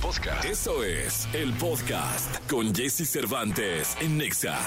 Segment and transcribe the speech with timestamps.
[0.00, 0.44] podcast.
[0.44, 4.58] Eso es el podcast con Jesse Cervantes en Nexa.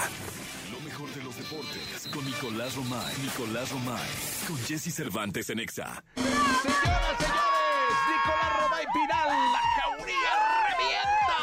[0.70, 3.14] Lo mejor de los deportes con Nicolás Romay.
[3.22, 4.08] Nicolás Romay.
[4.46, 6.02] Con Jesse Cervantes en Nexa.
[6.16, 10.32] Señoras, señores, Nicolás Romay Pinal, la jauría
[10.68, 11.38] revienta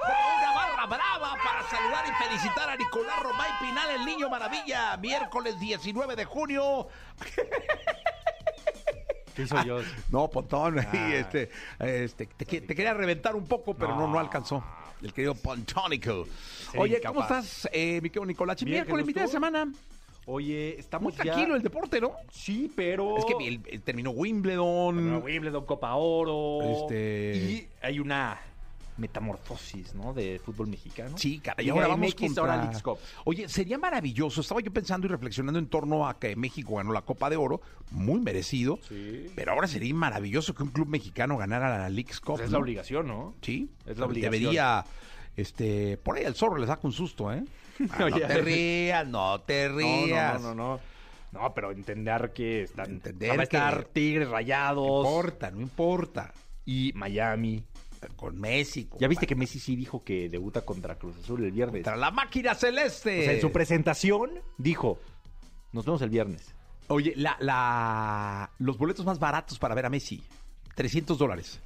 [0.00, 4.96] como una barra brava para saludar y felicitar a Nicolás Romay Pinal, el niño maravilla,
[4.96, 6.88] miércoles 19 de junio.
[9.36, 9.78] ¿Qué hizo yo?
[10.10, 11.50] No, Pontón, ahí, este,
[11.80, 14.62] este, te, que- te quería reventar un poco, pero no, no alcanzó.
[15.02, 16.24] El querido Pontónico.
[16.72, 18.56] Sí, Oye, ¿cómo estás, eh, mi querido Nicolás?
[18.64, 19.70] Bien, Miércoles, ¿qué mitad de semana.
[20.26, 21.56] Oye, Muy estamos tranquilo ya...
[21.56, 22.12] el deporte, ¿no?
[22.32, 23.18] Sí, pero...
[23.18, 25.22] Es que el- el- terminó Wimbledon.
[25.22, 26.60] Wimbledon, Copa Oro...
[26.62, 28.40] Este- Y hay una
[28.96, 30.12] metamorfosis, ¿no?
[30.12, 31.16] De fútbol mexicano.
[31.18, 32.42] Sí, caray, Liga ahora vamos MX, contra...
[32.42, 32.98] ahora Leagues Cup.
[33.24, 34.40] Oye, sería maravilloso.
[34.40, 37.60] Estaba yo pensando y reflexionando en torno a que México ganó la Copa de Oro,
[37.90, 38.78] muy merecido.
[38.88, 39.26] Sí.
[39.34, 42.36] Pero ahora sería maravilloso que un club mexicano ganara la Leagues Cup.
[42.36, 42.58] Pues es ¿no?
[42.58, 43.34] la obligación, ¿no?
[43.42, 44.32] Sí, Es la obligación.
[44.42, 44.84] Debería,
[45.36, 47.44] este, por ahí el zorro le saca un susto, ¿eh?
[47.90, 50.40] Ah, no te rías, no te No, rías.
[50.40, 50.94] no, no, no, no.
[51.40, 52.88] No, pero entender que están...
[52.92, 55.04] Entender va a estar que- Tigres, No Rayados...
[55.04, 56.32] importa, no importa.
[56.64, 57.64] Y Miami.
[58.16, 58.88] Con Messi.
[58.98, 59.34] Ya viste que.
[59.34, 61.82] Messi sí dijo que debuta contra Cruz Azul el viernes.
[61.82, 63.20] Contra la máquina celeste.
[63.20, 64.98] O sea, en su presentación dijo,
[65.72, 66.54] nos vemos el viernes.
[66.88, 70.22] Oye, la, la, los boletos más baratos para ver a Messi,
[70.74, 71.60] 300 dólares.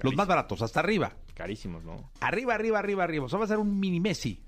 [0.00, 1.12] Los más baratos, hasta arriba.
[1.34, 2.10] Carísimos, ¿no?
[2.20, 3.24] Arriba, arriba, arriba, arriba.
[3.26, 4.40] O sea, va a ser un mini Messi.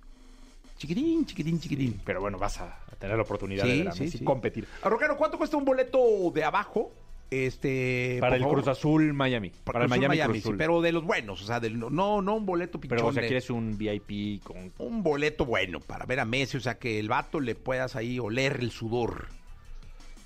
[0.78, 2.00] Chiquitín, chiquitín, chiquitín.
[2.05, 4.25] Pero bueno, vas a, a tener la oportunidad Sí, de ver a sí, Messi sí.
[4.25, 4.67] competir.
[4.83, 5.98] Rocano, ¿cuánto cuesta un boleto
[6.34, 6.93] de abajo?
[7.33, 8.19] Este.
[8.20, 8.56] Para el favor?
[8.58, 9.50] Cruz Azul Miami.
[9.50, 10.56] Para, Para, el Miami, Cruz sí, Azul.
[10.58, 12.97] pero de los buenos, o sea, del- no, no un boleto pichón.
[12.97, 14.70] Pero, o sea, de- quieres un VIP con...
[14.78, 18.19] un boleto bueno para ver a Messi, o sea, que el vato le puedas ahí
[18.19, 19.28] oler el sudor.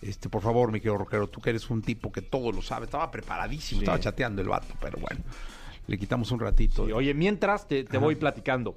[0.03, 2.85] Este, por favor, mi querido Roquero, tú que eres un tipo que todo lo sabe,
[2.85, 3.85] estaba preparadísimo, Sí.
[3.85, 5.21] estaba chateando el vato, pero bueno,
[5.87, 6.87] le quitamos un ratito.
[6.87, 8.77] Sí, oye, mientras te, te voy platicando.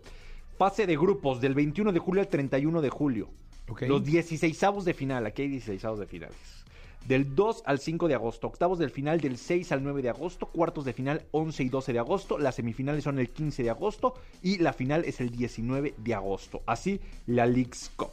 [0.57, 3.29] Fase de grupos del 21 de julio al 31 de julio.
[3.81, 5.25] Los 16avos de final.
[5.25, 6.58] Aquí hay 16avos de finales.
[7.07, 8.47] Del 2 al 5 de agosto.
[8.47, 10.45] Octavos del final del 6 al 9 de agosto.
[10.47, 12.37] Cuartos de final 11 y 12 de agosto.
[12.37, 14.13] Las semifinales son el 15 de agosto.
[14.43, 16.61] Y la final es el 19 de agosto.
[16.65, 18.11] Así la Leagues Cup.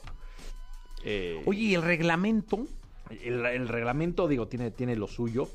[1.05, 2.67] Eh, Oye, ¿y el reglamento?
[3.11, 5.49] el, el reglamento, digo, tiene, tiene lo suyo.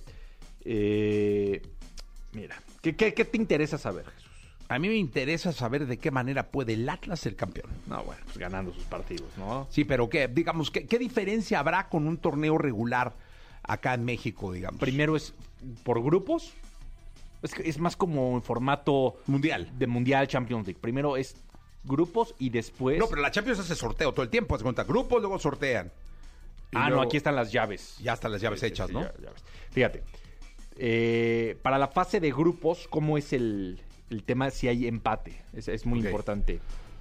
[0.63, 1.61] Eh,
[2.33, 4.30] mira, ¿qué, qué, qué te interesa saber, Jesús?
[4.71, 7.69] A mí me interesa saber de qué manera puede el Atlas ser campeón.
[7.87, 9.67] No, bueno, pues ganando sus partidos, ¿no?
[9.69, 13.13] Sí, pero qué, digamos, ¿qué, qué diferencia habrá con un torneo regular
[13.63, 14.79] acá en México, digamos?
[14.79, 15.33] Primero es
[15.83, 16.53] por grupos.
[17.41, 19.69] Es, que es más como en formato Mundial.
[19.77, 20.79] de Mundial Champions League.
[20.79, 21.35] Primero es
[21.83, 22.97] grupos y después.
[22.97, 25.91] No, pero la Champions hace sorteo todo el tiempo, se cuenta, grupos, luego sortean.
[26.71, 27.97] Y ah, no, aquí están las llaves.
[28.01, 29.01] Ya están las llaves sí, hechas, sí, ¿no?
[29.01, 29.43] ya- llaves.
[29.71, 30.03] Fíjate.
[30.77, 33.81] eh, para la fase de grupos, ¿cómo es el,
[34.11, 35.41] el tema si hay empate?
[35.53, 36.59] Es, es muy importante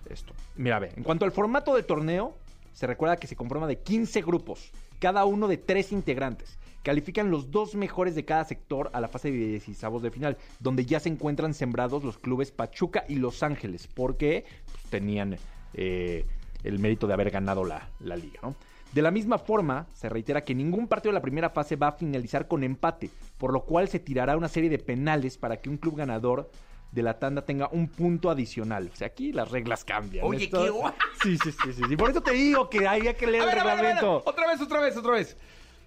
[0.09, 0.33] esto.
[0.57, 2.37] Mira, ve, en cuanto al formato del torneo,
[2.73, 6.59] se recuerda que se conforma de 15 grupos, cada uno de tres integrantes.
[6.83, 10.87] Califican los dos mejores de cada sector a la fase de 16 de final, donde
[10.87, 15.37] ya se encuentran sembrados los clubes Pachuca y Los Ángeles, porque pues, tenían
[15.75, 16.25] eh,
[16.65, 18.55] el mérito de haber ganado la, la liga, ¿no?
[18.93, 21.93] De la misma forma, se reitera que ningún partido de la primera fase va a
[21.93, 25.77] finalizar con empate, por lo cual se tirará una serie de penales para que un
[25.77, 26.51] club ganador
[26.93, 28.91] de la tanda tenga un punto adicional.
[28.93, 30.25] O sea, aquí las reglas cambian.
[30.27, 30.93] Oye, Esto- qué guay.
[31.23, 31.97] Sí, sí, sí, sí, sí.
[31.97, 33.85] Por eso te digo que hay que leer A ver, el a ver, a ver,
[33.95, 34.23] reglamento.
[34.29, 35.37] Otra vez, otra vez, otra vez.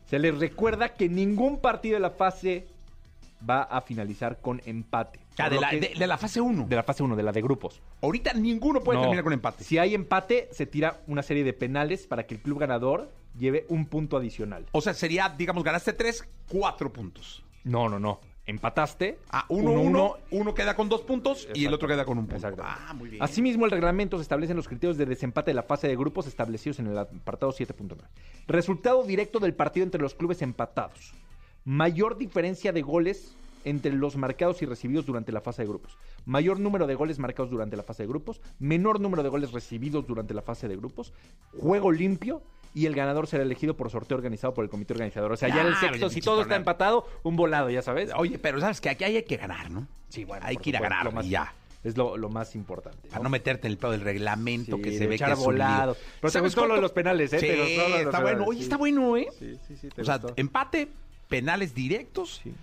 [0.05, 2.67] Se les recuerda que ningún partido de la fase
[3.49, 5.19] va a finalizar con empate.
[5.37, 6.65] Ah, de, la, que- de- de la fase 1.
[6.67, 7.81] de la fase 1, de la de grupos.
[8.01, 9.01] Ahorita ninguno puede No.
[9.03, 9.63] terminar con empate.
[9.63, 13.65] Si hay empate, se tira una serie de penales para que el club ganador lleve
[13.69, 14.67] un punto adicional.
[14.71, 17.43] O sea, sería, digamos, ganaste tres, cuatro puntos.
[17.63, 18.21] No, no, no.
[18.45, 19.19] Empataste.
[19.29, 20.15] Ah, uno, Uno, uno, uno.
[20.31, 22.35] uno queda con dos puntos y el otro queda con un punto.
[22.47, 22.63] Exacto.
[22.65, 23.23] Ah, muy bien.
[23.23, 26.79] Asimismo, el reglamento se establecen los criterios de desempate de la fase de grupos establecidos
[26.79, 27.97] en el apartado 7.9.
[28.47, 31.13] Resultado directo del partido entre los clubes empatados.
[31.63, 33.33] Mayor diferencia de goles
[33.63, 35.97] entre los marcados y recibidos durante la fase de grupos.
[36.25, 38.41] Mayor número de goles marcados durante la fase de grupos.
[38.59, 41.13] Menor número de goles recibidos durante la fase de grupos.
[41.57, 42.41] Juego limpio.
[42.75, 45.31] Y el ganador será elegido por sorteo organizado por el comité organizador.
[45.31, 48.09] O sea, ya, en el Ya, sexto, si todo está empatado, un volado, ya sabes.
[48.15, 49.87] Oye, pero sabes que aquí hay que ganar, ¿no?
[50.09, 51.53] Sí, bueno, Hay que ir a ganar más- y ya.
[51.83, 53.09] Es lo, lo más importante.
[53.09, 53.29] Para ¿no?
[53.29, 55.43] meterte en el pedo del reglamento Sí, que se ve que es un lío.
[55.45, 55.95] volado.
[56.21, 57.39] Pero te ¿Sabes gustó lo de los penales, ¿eh?
[57.39, 58.45] Sí, los está penales, bueno.
[58.47, 58.63] Oye, sí.
[58.63, 59.27] está bueno, ¿eh?
[59.37, 60.33] Sí, sí, sí, te O sea, gustó.
[60.37, 60.87] empate,
[61.27, 62.53] penales directos Sí.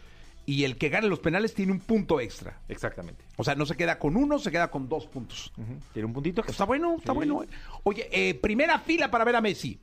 [0.46, 2.58] y el que gane los penales tiene un punto extra.
[2.68, 3.22] Exactamente.
[3.36, 5.52] O sea, no se queda con uno, se queda con dos puntos.
[5.92, 6.42] Tiene un puntito.
[6.48, 7.16] Está bueno, está Sí.
[7.16, 7.44] bueno.
[7.84, 9.78] Oye, eh, primera fila para ver a Messi,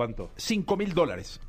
[0.00, 0.30] ¿Cuánto?
[0.36, 1.40] 5 mil dólares.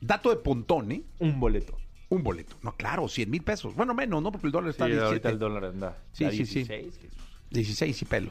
[0.00, 1.04] Dato de Pontón, ¿eh?
[1.20, 1.78] Un boleto.
[2.08, 2.56] Un boleto.
[2.62, 3.76] No, claro, 100 mil pesos.
[3.76, 4.32] Bueno, menos, ¿no?
[4.32, 5.28] Porque el dólar está Sí, a ahorita 17.
[5.28, 5.98] el dólar anda.
[6.10, 6.64] Sí, sí, sí.
[6.64, 7.18] 16, Jesús.
[7.50, 8.30] 16 y pelo.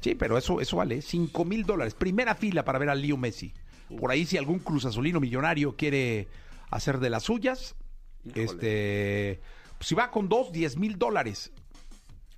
[0.00, 1.94] Sí, pero eso, eso vale 5 mil dólares.
[1.94, 3.52] Primera fila para ver a Leo Messi.
[4.00, 6.26] Por ahí, si algún Cruz Azulino millonario quiere
[6.70, 7.76] hacer de las suyas,
[8.24, 8.42] Híjole.
[8.44, 9.40] este,
[9.78, 11.52] si va con dos, 10 mil dólares.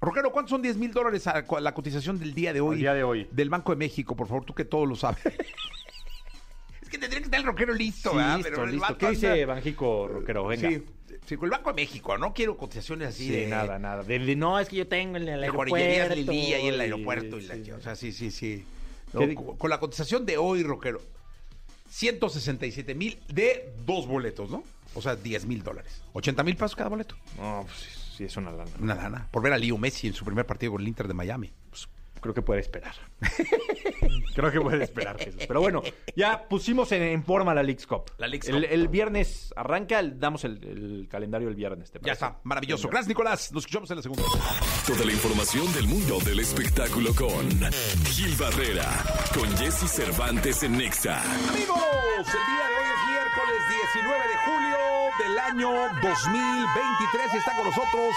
[0.01, 2.77] Roquero, ¿cuántos son 10 mil dólares a la cotización del día de hoy?
[2.77, 3.29] Al día de hoy.
[3.31, 5.19] Del Banco de México, por favor, tú que todo lo sabes.
[6.83, 8.37] es que tendría que estar el rockero listo, Sí, ¿verdad?
[8.37, 8.99] listo, Pero el listo.
[8.99, 10.47] ¿Qué dice anda- Banjico, Roquero?
[10.47, 10.69] Venga.
[10.71, 10.83] Sí,
[11.27, 14.03] sí, con el Banco de México, no quiero cotizaciones así Sí, de nada, nada.
[14.03, 15.75] De, de- no, es que yo tengo en el de aeropuerto.
[15.75, 17.39] joyerías Lili ahí en el y- aeropuerto.
[17.39, 17.71] Y la, sí.
[17.73, 18.65] O sea, sí, sí, sí.
[19.13, 21.03] No, ¿Qué di- con, con la cotización de hoy, Roquero,
[21.91, 24.65] 167 mil de dos boletos, ¿no?
[24.95, 26.01] O sea, 10 mil dólares.
[26.15, 27.17] 80 mil pesos cada boleto.
[27.37, 28.71] No, pues sí, es una lana.
[28.81, 29.29] Una lana.
[29.31, 31.53] Por ver a Leo Messi en su primer partido con el Inter de Miami.
[31.71, 31.89] Pues,
[32.21, 32.95] creo que puede esperar.
[34.35, 35.43] creo que puede esperar, Jesús.
[35.47, 35.83] Pero bueno,
[36.15, 38.11] ya pusimos en, en forma la Leagues Cup.
[38.19, 38.67] La Leagues el, Cup.
[38.71, 41.91] el viernes arranca, el- damos el, el calendario el viernes.
[41.91, 42.89] ¿te Ya está, maravilloso.
[42.89, 43.53] Gracias, Nicolás.
[43.53, 44.23] Nos escuchamos en la segunda.
[44.87, 47.49] Toda la información del mundo del espectáculo con
[48.05, 48.87] Gil Barrera,
[49.35, 51.23] con Jesse Cervantes en Nexa.
[51.23, 51.79] Amigos,
[52.19, 53.61] el día de hoy es miércoles
[53.95, 54.30] 19 de
[55.51, 55.69] año
[56.01, 58.15] 2023 y está con nosotros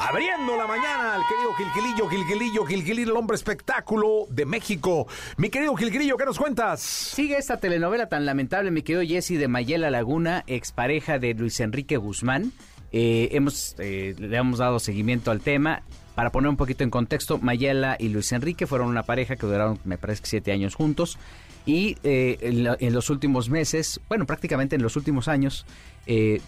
[0.00, 5.06] abriendo la mañana el querido Gilquilillo, Gilquilillo, Gilquilillo, el hombre espectáculo de México.
[5.36, 6.80] Mi querido Gilquilillo, ¿qué nos cuentas?
[6.80, 11.96] Sigue esta telenovela tan lamentable, mi querido Jesse de Mayela Laguna, expareja de Luis Enrique
[11.98, 12.52] Guzmán.
[12.90, 15.82] Eh, hemos, eh, le hemos dado seguimiento al tema.
[16.16, 19.78] Para poner un poquito en contexto, Mayela y Luis Enrique fueron una pareja que duraron,
[19.84, 21.16] me parece que siete años juntos.
[21.64, 22.38] Y eh,
[22.80, 25.64] en los últimos meses, bueno, prácticamente en los últimos años,
[26.06, 26.40] eh,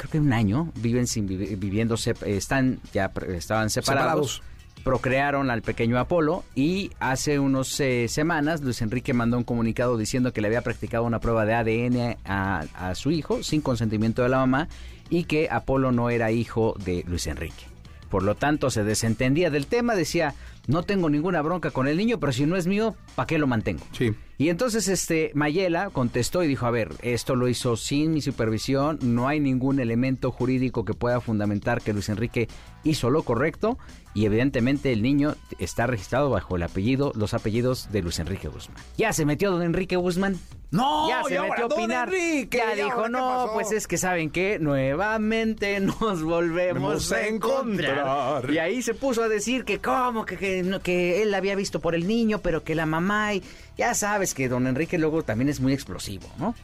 [0.00, 4.42] creo que un año, viven sin vivi- viviendo, eh, están ya estaban separados Separados.
[4.82, 7.68] procrearon al pequeño Apolo y hace unas
[8.08, 12.16] semanas Luis Enrique mandó un comunicado diciendo que le había practicado una prueba de ADN
[12.24, 14.68] a, a su hijo sin consentimiento de la mamá
[15.10, 17.64] y que Apolo no era hijo de Luis Enrique.
[18.08, 20.34] Por lo tanto, se desentendía del tema, decía,
[20.66, 23.46] no tengo ninguna bronca con el niño, pero si no es mío, ¿para qué lo
[23.46, 23.84] mantengo?
[23.92, 24.12] Sí.
[24.40, 28.98] Y entonces este Mayela contestó y dijo, a ver, esto lo hizo sin mi supervisión,
[29.02, 32.48] no hay ningún elemento jurídico que pueda fundamentar que Luis Enrique
[32.82, 33.76] hizo lo correcto
[34.14, 38.78] y evidentemente el niño está registrado bajo el apellido, los apellidos de Luis Enrique Guzmán.
[38.96, 40.38] Ya se metió don Enrique Guzmán.
[40.72, 42.08] No, ya se metió a opinar.
[42.08, 47.12] Enrique, ya ¿y ahora dijo, no, pasó?" pues es que saben que nuevamente nos volvemos
[47.12, 47.98] a encontrar.
[47.98, 48.50] encontrar.
[48.50, 51.80] Y ahí se puso a decir que cómo, que, que, que él la había visto
[51.80, 53.42] por el niño, pero que la mamá y
[53.80, 56.54] ya sabes que don Enrique luego también es muy explosivo, ¿no?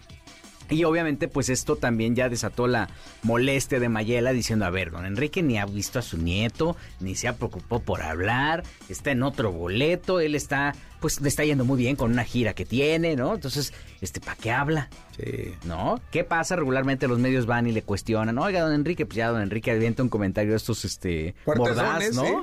[0.69, 2.91] Y obviamente pues esto también ya desató la
[3.23, 7.15] molestia de Mayela diciendo, a ver, don Enrique ni ha visto a su nieto, ni
[7.15, 10.75] se ha preocupado por hablar, está en otro boleto, él está,
[11.07, 13.37] pues le está yendo muy bien con una gira que tiene, ¿no?
[13.37, 14.89] Entonces, este, ¿para qué habla?
[15.17, 15.55] Sí.
[15.65, 16.01] ¿No?
[16.11, 16.57] ¿Qué pasa?
[16.57, 20.03] Regularmente los medios van y le cuestionan, oiga, don Enrique, pues ya don Enrique avienta
[20.03, 22.25] un comentario de estos, este, mordaz, ¿no?
[22.25, 22.35] sí.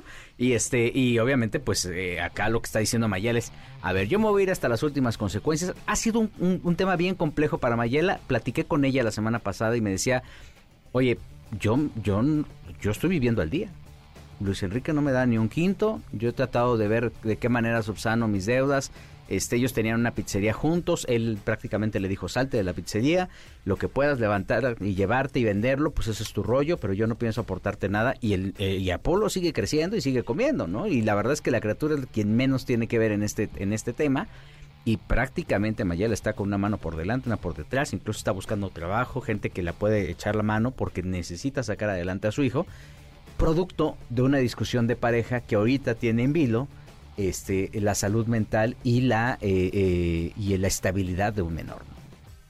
[0.46, 3.52] Y este, y obviamente, pues eh, acá lo que está diciendo Mayela es,
[3.82, 5.74] a ver, yo me voy a ir hasta las últimas consecuencias.
[5.86, 8.22] Ha sido un, un- un tema bien complejo para Mayela.
[8.28, 10.24] Platiqué con ella la semana pasada y me decía,
[10.94, 11.18] oye,
[11.60, 12.22] yo, yo,
[12.82, 13.70] yo estoy viviendo al día.
[14.40, 16.02] Luis Enrique no me da ni un quinto.
[16.12, 18.92] Yo he tratado de ver de qué manera subsano mis deudas.
[19.30, 21.06] Este, ellos tenían una pizzería juntos.
[21.10, 23.30] Él prácticamente le dijo, salte de la pizzería.
[23.66, 27.08] Lo que puedas levantar y llevarte y venderlo, pues ese es tu rollo, pero yo
[27.08, 28.16] no pienso aportarte nada.
[28.20, 30.88] Y, el, eh, y Apolo sigue creciendo y sigue comiendo, ¿no?
[30.88, 33.50] Y la verdad es que la criatura es quien menos tiene que ver en este,
[33.56, 34.28] en este tema.
[34.86, 38.70] Y prácticamente Mayela está con una mano por delante, una por detrás, incluso está buscando
[38.70, 42.66] trabajo, gente que la puede echar la mano porque necesita sacar adelante a su hijo
[43.38, 46.68] producto de una discusión de pareja que ahorita tiene en vilo
[47.18, 51.84] este, la salud mental y la, eh, eh, y la estabilidad de un menor.
[51.88, 51.94] ¿no?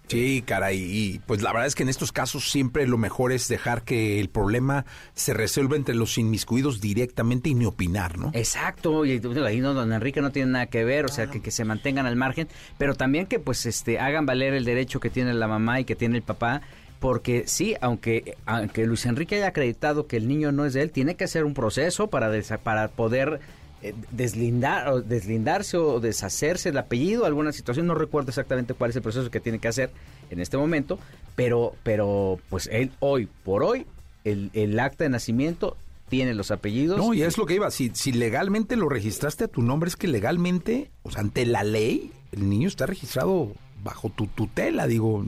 [0.08, 3.48] Sí, caray, y pues la verdad es que en estos casos siempre lo mejor es
[3.48, 4.86] dejar que el problema
[5.16, 8.30] se resuelva entre los inmiscuidos directamente y ni opinar, ¿no?
[8.34, 11.52] Exacto, y ahí no, don Enrique no tiene nada que ver, o sea, que, que
[11.52, 12.48] se mantengan al margen,
[12.78, 15.96] pero también que pues este hagan valer el derecho que tiene la mamá y que
[15.96, 16.62] tiene el papá,
[17.04, 20.90] porque sí, aunque, aunque Luis Enrique haya acreditado que el niño no es de él,
[20.92, 23.42] tiene que hacer un proceso para, desa- para poder
[23.82, 28.96] eh, deslindar o deslindarse o deshacerse del apellido, alguna situación, no recuerdo exactamente cuál es
[28.96, 29.90] el proceso que tiene que hacer
[30.30, 30.98] en este momento,
[31.36, 33.86] pero, pero pues él hoy por hoy,
[34.24, 35.76] el, el acta de nacimiento
[36.08, 36.98] tiene los apellidos.
[37.00, 37.70] No, y es lo que iba.
[37.70, 41.66] Si, si legalmente lo registraste a tu nombre, es que legalmente, o sea, ante la
[41.66, 43.52] ley, el niño está registrado
[43.84, 45.26] bajo tu tutela, digo,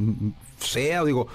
[0.60, 1.28] sea, digo,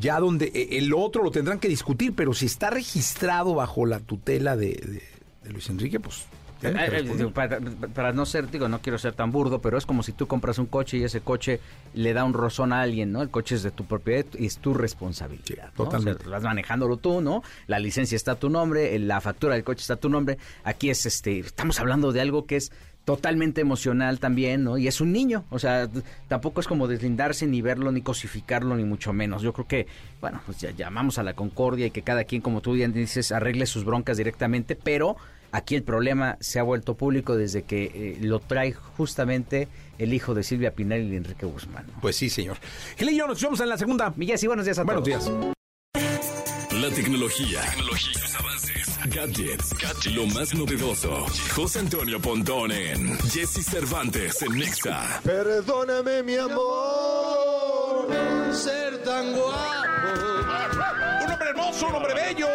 [0.00, 4.00] ya donde eh, el otro lo tendrán que discutir, pero si está registrado bajo la
[4.00, 5.02] tutela de, de-
[5.44, 6.24] de Luis Enrique, pues
[6.62, 7.60] Eh, eh, para,
[7.94, 10.58] para no ser, digo, no quiero ser tan burdo, pero es como si tú compras
[10.58, 11.60] un coche y ese coche
[11.92, 13.20] le da un rozón a alguien, ¿no?
[13.20, 15.66] El coche es de tu propiedad y es tu responsabilidad.
[15.66, 15.84] Sí, ¿no?
[15.84, 16.20] totalmente.
[16.22, 17.42] O sea, vas manejándolo tú, ¿no?
[17.66, 20.38] La licencia está a tu nombre, la factura del coche está a tu nombre.
[20.64, 22.72] Aquí es, este, estamos hablando de algo que es
[23.06, 24.76] totalmente emocional también, ¿no?
[24.76, 25.88] Y es un niño, o sea,
[26.26, 29.42] tampoco es como deslindarse ni verlo, ni cosificarlo, ni mucho menos.
[29.42, 29.86] Yo creo que,
[30.20, 33.30] bueno, pues ya llamamos a la concordia y que cada quien, como tú bien dices,
[33.30, 35.16] arregle sus broncas directamente, pero
[35.52, 40.34] aquí el problema se ha vuelto público desde que eh, lo trae justamente el hijo
[40.34, 41.86] de Silvia Pinal y de Enrique Guzmán.
[41.86, 42.00] ¿no?
[42.00, 42.56] Pues sí, señor.
[42.98, 44.12] Gil y yo nos vemos en la segunda.
[44.16, 45.24] Miguel, sí, buenos días a Buenos todos.
[45.24, 45.56] días.
[46.82, 48.75] La tecnología, tecnología sus avances,
[49.06, 51.26] gadgets, gadgets, lo más novedoso.
[51.54, 55.20] José Antonio Pontón en Jesse Cervantes en Nexa.
[55.24, 58.08] Perdóname, mi amor,
[58.52, 59.52] ser tan guapo.
[61.24, 62.46] Un hombre hermoso, un hombre bello.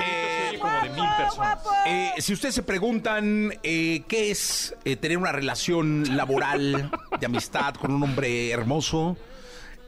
[0.00, 1.58] Eh, como de mil personas.
[1.86, 7.74] eh, si ustedes se preguntan eh, qué es eh, tener una relación laboral de amistad
[7.74, 9.16] con un hombre hermoso,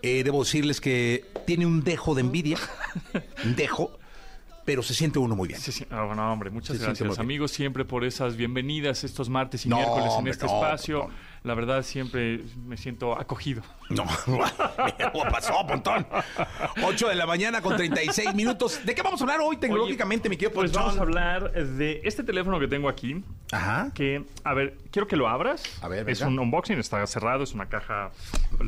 [0.03, 2.59] eh, debo decirles que tiene un dejo de envidia,
[3.45, 3.99] un dejo,
[4.65, 5.61] pero se siente uno muy bien.
[5.61, 5.87] Sí, sí.
[5.91, 9.77] Ah, bueno, hombre, muchas Se gracias, amigos, siempre por esas bienvenidas estos martes y No,
[9.77, 11.09] miércoles en hombre, este no, espacio.
[11.43, 13.63] La verdad, siempre me siento acogido.
[13.89, 14.05] No,
[14.99, 16.07] ¿qué pasó, Pontón?
[16.85, 18.81] 8 de la mañana con 36 minutos.
[18.85, 20.83] ¿De qué vamos a hablar hoy tecnológicamente, mi querido Pues Pontón?
[20.83, 23.25] vamos a hablar de este teléfono que tengo aquí.
[23.53, 23.91] Ajá.
[23.95, 25.63] Que, a ver, quiero que lo abras.
[25.83, 26.31] A ver, Es venga.
[26.31, 28.11] un unboxing, está cerrado, es una caja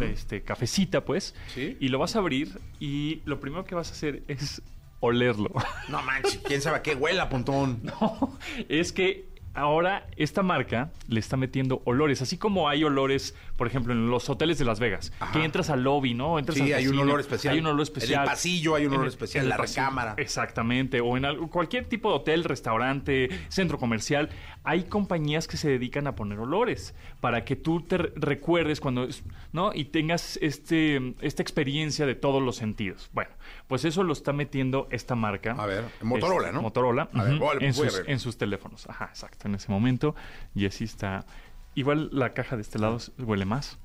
[0.00, 1.34] este, cafecita, pues.
[1.54, 1.76] Sí.
[1.78, 4.62] Y lo vas a abrir y lo primero que vas a hacer es
[5.02, 5.50] olerlo.
[5.88, 7.82] No manches, quién sabe a qué huela, Pontón.
[8.70, 13.92] es que ahora esta marca le está metiendo olores, así como hay olores, por ejemplo,
[13.92, 15.32] en los hoteles de Las Vegas, Ajá.
[15.32, 16.38] que entras al lobby, ¿no?
[16.38, 17.52] Entras Sí, al hay un olor especial.
[17.52, 18.24] Hay un olor En el especial.
[18.24, 20.14] pasillo hay un olor el- especial, el la recámara.
[20.16, 24.30] Exactamente, o en algo- cualquier tipo de hotel, restaurante, centro comercial,
[24.64, 29.08] hay compañías que se dedican a poner olores para que tú te re- recuerdes cuando,
[29.52, 29.72] ¿no?
[29.74, 33.10] Y tengas este, esta experiencia de todos los sentidos.
[33.12, 33.30] Bueno,
[33.66, 35.52] pues eso lo está metiendo esta marca.
[35.58, 36.62] A ver, Motorola, Es- ¿no?
[36.62, 37.08] Motorola.
[37.12, 38.10] A ver, voy en, voy a sus, ver.
[38.10, 38.88] en sus teléfonos.
[38.88, 39.48] Ajá, exacto.
[39.48, 40.14] En ese momento,
[40.54, 41.26] Jessy está...
[41.74, 43.78] Igual la caja de este lado huele más.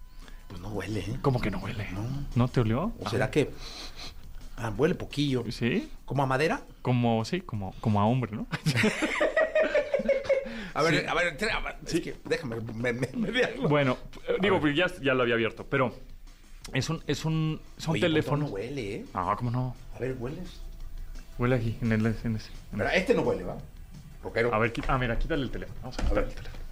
[0.50, 1.18] Pues no huele, ¿eh?
[1.22, 1.88] ¿Cómo que no huele?
[2.36, 2.92] ¿No, te olió?
[3.00, 3.50] ¿O será que
[4.58, 5.44] ah, huele poquillo?
[5.52, 6.62] Sí, ¿Como a madera?
[6.82, 8.46] como, sí, como, como a hombre, ¿no?
[10.74, 13.98] A ver, a ver, tra- a ver, es que déjame me, me- me bueno,
[14.28, 15.94] eh, digo, ya, ya lo había abierto, pero
[16.74, 18.50] es un, es un, son Oye, teléfonos.
[18.50, 19.06] No huele, ¿eh?
[19.14, 19.76] Ah, ¿cómo no?
[19.96, 20.62] A ver, ¿hueles?
[21.38, 22.50] Huele aquí, en, el, en ese.
[22.72, 23.58] en Pero este no huele, ¿va?
[24.24, 24.54] Rockero.
[24.54, 25.80] A ver, ah, mira, quítale el teléfono.
[25.82, 26.64] Vamos a quitarle el teléfono.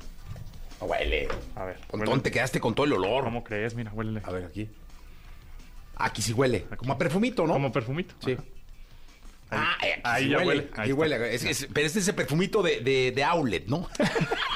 [0.82, 1.28] No huele.
[1.56, 1.78] A ver.
[1.90, 3.24] Pontón, te quedaste con todo el olor.
[3.24, 3.76] ¿Cómo crees?
[3.76, 4.22] Mira, huele.
[4.26, 4.70] A ver, aquí.
[5.98, 6.66] Aquí sí huele.
[6.78, 7.54] Como a perfumito, ¿no?
[7.54, 8.16] Como perfumito.
[8.24, 8.34] Sí.
[8.34, 8.44] Ajá.
[9.52, 10.48] Ah, eh, aquí Ahí sí ya huele.
[10.50, 10.70] huele.
[10.76, 11.36] Ahí huele.
[11.36, 13.90] Es- es- pero este es ese perfumito de, de, de outlet, ¿no?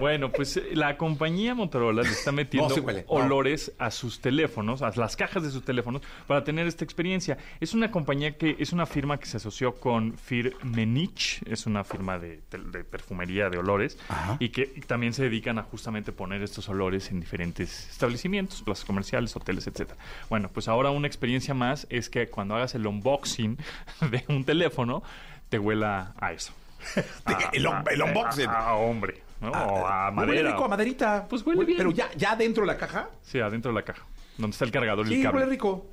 [0.00, 3.02] Bueno, pues eh, la compañía Motorola le está metiendo No, sí huele.
[3.08, 3.14] No.
[3.14, 7.38] olores a sus teléfonos, a las cajas de sus teléfonos, para tener esta experiencia.
[7.60, 12.18] Es una compañía que es una firma que se asoció con Firmenich, es una firma
[12.18, 14.36] de, de perfumería de olores, Ajá.
[14.40, 19.34] y que también se dedican a justamente poner estos olores en diferentes establecimientos, plazas comerciales,
[19.36, 19.98] hoteles, etcétera.
[20.28, 23.58] Bueno, pues ahora una experiencia más es que cuando hagas el unboxing
[24.10, 25.02] de un teléfono,
[25.48, 26.52] te huela a eso.
[27.24, 28.48] A- el, a- unboxing.
[28.48, 29.50] A, a hombre, ¿no?
[29.52, 30.50] o a Huele madera.
[30.50, 31.26] rico a maderita.
[31.28, 31.78] Pues huele bien.
[31.78, 33.08] Pero ya, ya dentro de la caja.
[33.22, 34.02] Sí, adentro de la caja,
[34.38, 35.40] donde está el cargador y el Sí, cable.
[35.40, 35.86] huele rico.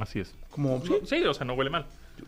[0.00, 0.34] Así es.
[0.50, 1.86] Como, Sí, o sea, no huele mal.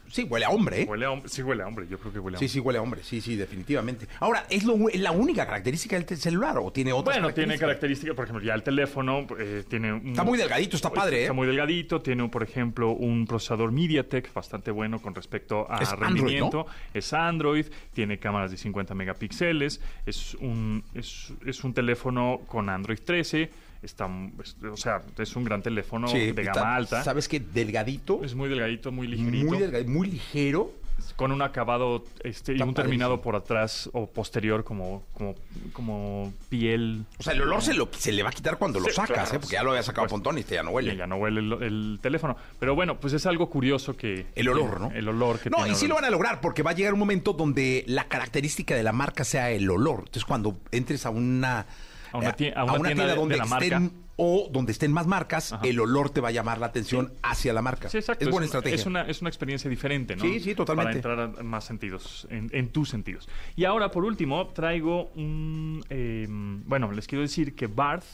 [0.09, 0.87] Sí, huele a hombre, ¿eh?
[0.89, 1.29] Huele a hombre.
[1.29, 1.87] Sí, huele a hombre.
[1.89, 2.53] Yo creo que huele a Sí, hombre.
[2.53, 3.01] sí, huele a hombre.
[3.03, 4.07] Sí, sí, definitivamente.
[4.21, 8.15] Ahora, ¿es, lo, ¿es la única característica del celular o tiene otras Bueno, tiene características?
[8.15, 10.09] por ejemplo, ya el teléfono eh, tiene un...
[10.09, 11.37] Está muy delgadito, está padre, Está ¿eh?
[11.37, 16.09] muy delgadito, tiene, por ejemplo, un procesador MediaTek bastante bueno con respecto a Es Android,
[16.09, 16.67] rendimiento.
[16.95, 22.99] Es Android, tiene cámaras de 50 megapíxeles, es un, es, es un teléfono con Android
[23.05, 23.51] 13,
[23.83, 24.09] está,
[24.43, 27.03] es- o sea, es un gran teléfono Sí, de está- gama alta.
[27.05, 27.41] ¿Sabes qué?
[27.41, 28.23] Delgadito.
[28.25, 29.47] Es muy delgadito, muy ligerito.
[29.49, 30.73] muy delgadito, muy ligero.
[31.17, 35.35] con un acabado este, y Está un terminado por atrás o posterior como, como,
[35.73, 37.05] como piel.
[37.19, 39.35] O sea, el olor se, lo, se le va a quitar cuando lo sacas, claro,
[39.37, 39.39] ¿eh?
[39.41, 40.95] Porque ya lo había sacado por Pontón y este ya no huele.
[40.97, 42.37] ya no huele el, el teléfono.
[42.59, 44.27] Pero bueno, pues es algo curioso que...
[44.35, 44.91] El olor, ¿no?
[44.93, 45.89] El olor que No, tiene y sí olor.
[45.89, 48.93] lo van a lograr porque va a llegar un momento donde la característica de la
[48.93, 50.01] marca sea el olor.
[50.01, 51.67] Entonces, cuando entres a una,
[52.13, 53.97] A una tie- a una tienda de- donde de la estén marca.
[54.17, 55.67] o donde estén más marcas, Ajá.
[55.67, 57.89] el olor te va a llamar la atención hacia la marca.
[57.89, 58.25] Sí, exacto.
[58.25, 58.75] Es buena estrategia.
[58.75, 60.23] Es una, es una experiencia diferente, ¿no?
[60.23, 61.01] Sí, sí, totalmente.
[61.01, 63.29] Para entrar a más sentidos, en, en tus sentidos.
[63.57, 65.85] Y ahora, por último, traigo un...
[65.89, 68.05] eh, bueno, les quiero decir que Barth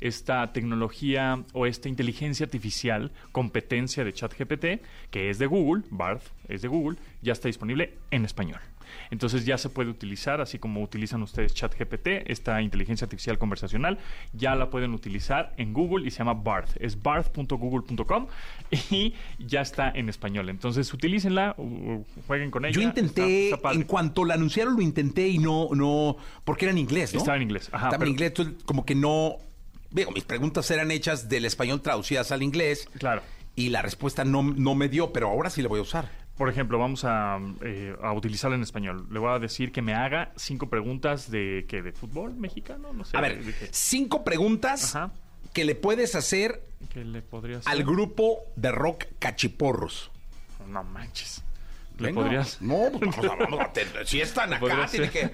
[0.00, 4.64] esta tecnología o esta inteligencia artificial, competencia de ChatGPT,
[5.12, 8.58] que es de Google, Barth es de Google, ya está disponible en español.
[9.10, 13.98] Entonces ya se puede utilizar, así como utilizan ustedes ChatGPT, esta inteligencia artificial conversacional,
[14.32, 16.70] ya la pueden utilizar en Google y se llama Barth.
[16.80, 18.26] Es barth.google.com
[18.90, 20.48] y ya está en español.
[20.48, 21.54] Entonces utilícenla,
[22.26, 22.74] jueguen con ella.
[22.74, 23.76] Yo intenté, Está- está padre.
[23.76, 27.18] en cuanto la anunciaron, lo intenté y no, no, porque era en inglés, ¿no?
[27.20, 28.32] Estaba en inglés, ajá, Estaba pero- en inglés,
[28.64, 29.36] como que no,
[29.90, 32.88] digo, mis preguntas eran hechas del español traducidas al inglés.
[32.98, 33.22] Claro.
[33.54, 36.08] Y la respuesta no, no me dio, pero ahora sí la voy a usar.
[36.36, 39.06] Por ejemplo, vamos a, eh, a utilizarla en español.
[39.10, 43.04] Le voy a decir que me haga cinco preguntas de que de fútbol mexicano, no
[43.04, 43.16] sé.
[43.16, 45.12] A ver, de cinco preguntas Ajá.
[45.52, 46.62] que le puedes hacer
[47.66, 50.10] al grupo de rock Cachiporros.
[50.68, 51.42] No manches.
[51.98, 52.22] ¿Le Venga.
[52.22, 52.62] podrías?
[52.62, 55.30] No, pues, sea, vamos a te- si están acá, tiene que,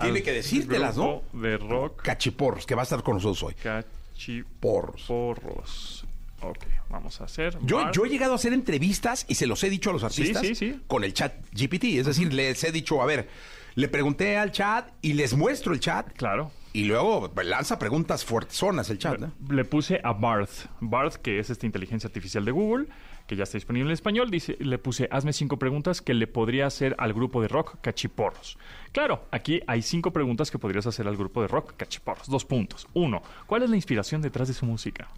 [0.00, 1.22] tiene que decírtelas, ¿no?
[1.22, 3.54] grupo De rock Cachiporros, que va a estar con nosotros hoy.
[3.54, 5.02] cachiporros.
[5.02, 6.04] Porros.
[6.42, 7.56] Ok, vamos a hacer.
[7.62, 10.02] Yo, bar- yo he llegado a hacer entrevistas y se los he dicho a los
[10.04, 10.80] artistas sí, sí.
[10.86, 11.84] con el chat GPT.
[11.98, 13.28] Es decir, les he dicho, a ver,
[13.74, 16.50] le pregunté al chat y les muestro el chat Claro.
[16.72, 19.18] y luego lanza preguntas fuertezonas el chat.
[19.18, 19.32] ¿no?
[19.48, 20.66] Le puse a Barth.
[20.80, 22.86] Barth, que es esta inteligencia artificial de Google,
[23.28, 26.66] que ya está disponible en español, dice, le puse, hazme cinco preguntas que le podría
[26.66, 28.58] hacer al grupo de rock Cachiporros.
[28.90, 32.28] Claro, aquí hay cinco preguntas que podrías hacer al grupo de rock Cachiporros.
[32.28, 32.88] Dos puntos.
[32.94, 35.08] Uno, ¿cuál es la inspiración detrás de su música?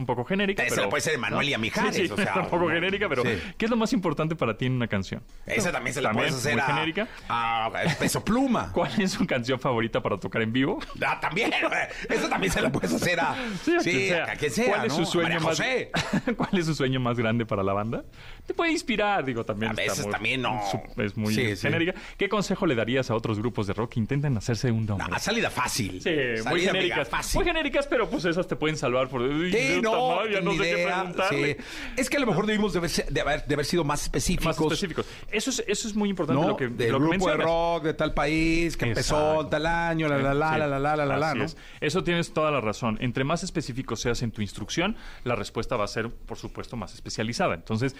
[0.00, 0.88] Un poco genérica, Esa pero...
[0.88, 3.22] puede ser Emanuel y a Mijares, Sí, sí, o sea, un poco no, genérica, pero
[3.22, 3.38] sí.
[3.58, 5.22] ¿qué es lo más importante para ti en una canción?
[5.44, 7.08] Esa también se la También, puedes hacer muy a, genérica.
[7.28, 8.70] a Peso Pluma.
[8.74, 10.80] ¿Cuál es su canción favorita para tocar en vivo?
[11.06, 11.52] Ah, también.
[12.08, 14.24] Esa también se la puedes hacer a, Sí, a quien sea.
[14.24, 15.04] a quien sea, ¿Cuál es ¿no?
[15.04, 15.90] su sueño María más José.
[16.36, 18.04] ¿Cuál es su sueño más grande para la banda?
[18.50, 19.70] Te puede inspirar, digo, también.
[19.70, 20.60] A está veces muy- también no.
[20.96, 21.62] Es muy Sí, sí.
[21.62, 21.94] genérica.
[22.18, 25.06] ¿Qué consejo le darías a otros grupos de rock que intenten hacerse un nombre?
[25.08, 26.02] No, salida fácil.
[26.02, 27.08] Sí, muy Salida mega genéricas.
[27.08, 27.38] fácil.
[27.38, 29.22] Muy genéricas, pero pues esas te pueden salvar por.
[29.52, 31.54] Sí, no, ya no sé qué preguntarle.
[31.60, 31.64] sí.
[31.96, 34.46] Es que a lo mejor debimos de haber, de haber, de haber sido más específicos.
[34.58, 35.06] Más específicos.
[35.30, 36.48] Eso es, eso es muy importante ¿no?
[36.48, 40.08] lo que, Del lo que grupo de rock de tal país que empezó tal año,
[40.08, 41.56] la la la la la la la la, la, es.
[41.80, 42.98] Eso tienes toda la razón.
[43.00, 46.94] Entre más específico seas en tu instrucción, la respuesta va a ser, por supuesto, más
[46.94, 47.54] especializada.
[47.54, 47.94] Entonces,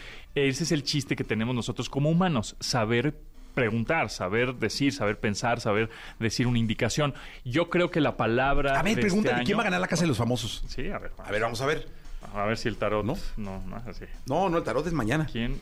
[0.48, 3.14] ese es el chiste que tenemos nosotros como humanos, saber
[3.54, 7.14] preguntar, saber decir, saber pensar, saber decir una indicación.
[7.44, 9.88] Yo creo que la palabra A ver, de pregúntale, este ¿quién va a ganar la
[9.88, 10.62] casa de los famosos?
[10.68, 11.88] Sí, a ver, A ver, vamos a ver.
[12.34, 13.16] a ver si el tarot ¿No?
[13.36, 14.04] no, no, es así.
[14.26, 15.26] No, no, el tarot es mañana.
[15.30, 15.60] ¿Quién?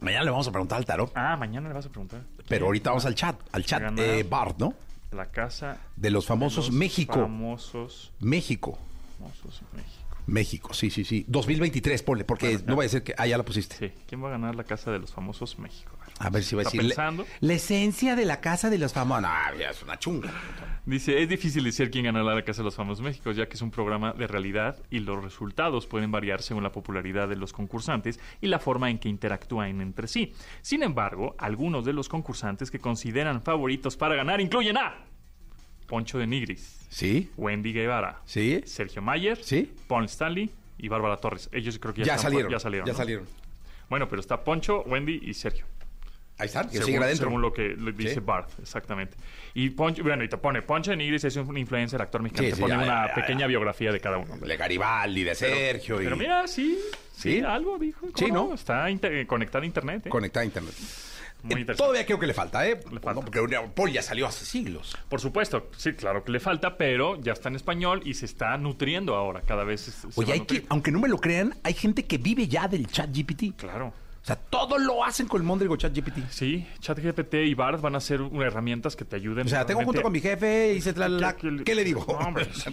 [0.00, 1.10] Mañana le vamos a preguntar al tarot.
[1.14, 2.22] Ah, mañana le vas a preguntar.
[2.48, 4.74] Pero ahorita vamos al chat, al chat eh, Bard, ¿no?
[5.10, 7.14] La casa De los famosos los México.
[7.14, 8.78] Famosos, México.
[9.18, 9.97] famosos México.
[10.28, 11.24] México, sí, sí, sí.
[11.26, 12.76] 2023, ponle, porque Bueno, no ya.
[12.76, 13.14] vaya a ser que.
[13.16, 13.76] Ah, ya la pusiste.
[13.76, 15.90] Sí, ¿quién va a ganar la casa de los famosos México?
[16.20, 16.88] A ver si va a ¿Está decir.
[16.90, 17.26] pensando?
[17.40, 19.22] La esencia de la casa de los famosos.
[19.22, 20.30] No, ya es una chunga.
[20.84, 23.62] Dice, es difícil decir quién ganará la Casa de los Famosos México, ya que es
[23.62, 28.18] un programa de realidad y los resultados pueden variar según la popularidad de los concursantes
[28.40, 30.32] y la forma en que interactúan entre sí.
[30.62, 34.94] Sin embargo, algunos de los concursantes que consideran favoritos para ganar incluyen a
[35.86, 37.30] Poncho de Nigris, ¿Sí?
[37.36, 38.62] Wendy Guevara, ¿Sí?
[38.64, 39.72] Sergio Mayer, ¿Sí?
[39.86, 41.48] Paul Stanley y Bárbara Torres.
[41.52, 42.50] Ellos creo que ya, Ya, están- salieron.
[42.52, 42.86] Ya salieron.
[42.86, 42.96] Ya ¿no?
[42.98, 43.26] salieron.
[43.90, 45.66] Bueno, pero está Poncho, Wendy y Sergio.
[46.40, 47.26] Ahí están, que según, siguen adentro.
[47.26, 48.20] según lo que le dice Sí.
[48.20, 49.16] Barth, exactamente.
[49.54, 52.46] Y Poncho, bueno, y te pone, Poncho Nigris es un influencer, actor mexicano.
[52.46, 54.36] Sí, te sí, pone ya, una ya, pequeña biografía de cada uno.
[54.36, 55.96] De Garibaldi, de Sergio.
[55.96, 56.78] Pero y mira, sí,
[57.12, 58.02] sí, algo dijo.
[58.02, 58.54] ¿cómo Sí, ¿no?
[58.54, 60.06] Está inter- conectado a internet.
[60.06, 60.10] ¿eh?
[60.10, 60.74] Conectada a internet.
[61.42, 61.76] Muy Eh, interesante.
[61.76, 62.80] Todavía creo que le falta, ¿eh?
[62.90, 63.20] Le falta.
[63.20, 63.40] Porque
[63.74, 64.96] Paul ya salió hace siglos.
[65.08, 68.56] Por supuesto, sí, claro que le falta, pero ya está en español y se está
[68.58, 69.42] nutriendo ahora.
[69.42, 72.48] Cada vez se, Oye, hay que, aunque no me lo crean, hay gente que vive
[72.48, 73.54] ya del chat GPT.
[73.56, 73.92] Claro.
[74.20, 76.28] O sea, todo lo hacen con el Mondrigo chat GPT.
[76.30, 79.46] Sí, ChatGPT y Bard van a ser herramientas que te ayuden.
[79.46, 81.82] O sea, tengo junto realmente- con mi jefe y se la, la- ¿Qué- ¿Qué le
[81.84, 82.04] digo?
[82.06, 82.70] No, hombre, sí.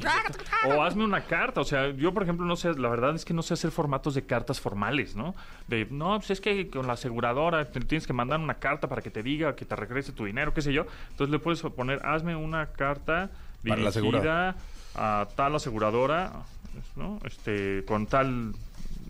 [0.68, 1.62] o hazme una carta.
[1.62, 4.16] O sea, yo, por ejemplo, no sé, la verdad es que no sé hacer formatos
[4.16, 5.34] de cartas formales, ¿no?
[5.68, 9.02] De, no, pues es que con la aseguradora te tienes que mandar una carta para
[9.02, 10.86] que te diga que te regrese tu dinero, qué sé yo.
[11.12, 13.30] Entonces le puedes poner, hazme una carta
[13.66, 14.56] Para la dirigida
[14.96, 16.34] a tal aseguradora,
[16.98, 17.20] ¿no?
[17.24, 18.54] Este, con tal,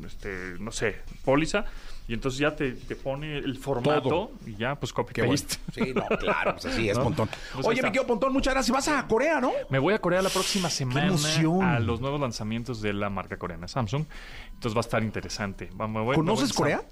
[0.05, 1.65] este, no sé, póliza.
[2.07, 4.31] Y entonces ya te, te pone el formato Todo.
[4.45, 5.33] y ya, pues copy Qué bueno.
[5.41, 5.57] paste.
[5.73, 7.03] Sí, no, claro, pues así es, ¿No?
[7.05, 7.29] Pontón.
[7.53, 8.73] Pues Oye, mi querido Pontón, muchas gracias.
[8.75, 9.51] Vas a Corea, ¿no?
[9.71, 13.67] Me voy a Corea la próxima semana a los nuevos lanzamientos de la marca coreana
[13.67, 14.05] Samsung.
[14.53, 15.69] Entonces va a estar interesante.
[15.79, 16.89] Va- me voy- ¿Conoces me voy a- Corea?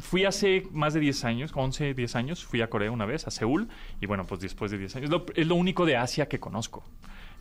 [0.00, 3.30] Fui hace más de 10 años, 11, 10 años, fui a Corea una vez, a
[3.30, 3.68] Seúl,
[4.00, 6.82] y bueno, pues después de 10 años, lo- es lo único de Asia que conozco.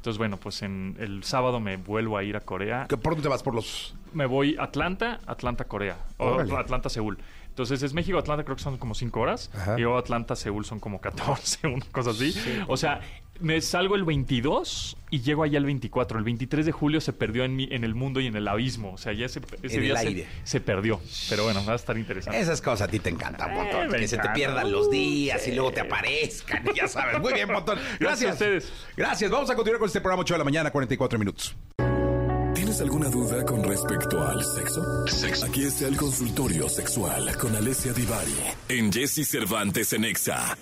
[0.03, 2.87] Entonces, bueno, pues en el sábado me vuelvo a ir a Corea.
[2.89, 3.41] ¿Que ¿Por dónde te vas?
[3.41, 3.95] Por los...
[4.11, 5.95] Me voy a Atlanta, Atlanta, Corea.
[6.17, 6.53] O Órale.
[6.57, 7.17] Atlanta, Seúl.
[7.53, 9.51] Entonces es México-Atlanta, creo que son como 5 horas.
[9.53, 9.75] Ajá.
[9.77, 12.33] Y luego Atlanta-Seúl son como 14, una cosa así.
[12.67, 13.01] O sea,
[13.39, 16.17] me salgo el 22 y llego allá el 24.
[16.17, 18.93] El 23 de julio se perdió en, mi, en el mundo y en el abismo.
[18.93, 20.27] O sea, ya ese, ese En día el se- aire.
[20.43, 20.99] Se, perdió.
[21.29, 22.39] Pero bueno, va a estar interesante.
[22.39, 25.71] Esas cosas a ti te encantan, Eh, que se te pierdan los días y luego
[25.71, 26.63] te aparezcan.
[26.75, 27.19] Ya sabes.
[27.19, 27.77] Muy bien, Pontón.
[27.99, 28.31] Gracias Gracias.
[28.31, 28.73] a ustedes.
[28.97, 29.29] Gracias.
[29.29, 31.55] Vamos a continuar con este programa 8 de la mañana, 44 minutos.
[32.55, 34.81] ¿Tienes alguna duda con respecto al sexo?
[35.45, 38.35] Aquí está el consultorio sexual con Alessia Divari
[38.69, 40.57] en Jesse Cervantes en Exa.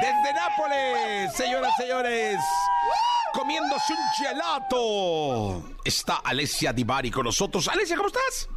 [0.00, 2.38] Desde Nápoles, señoras y señores,
[3.32, 5.62] comiéndose un gelato.
[5.84, 7.68] Está Alessia Divari con nosotros.
[7.68, 8.48] Alessia, ¿cómo estás?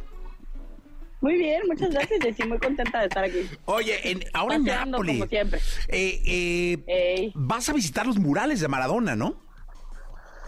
[1.20, 2.44] Muy bien, muchas gracias, Jessy.
[2.44, 3.40] Muy contenta de estar aquí.
[3.66, 5.16] Oye, en- ahora en Nápoles.
[5.18, 5.60] como siempre.
[5.88, 9.38] eh, eh, vas a visitar los murales de Maradona, ¿no?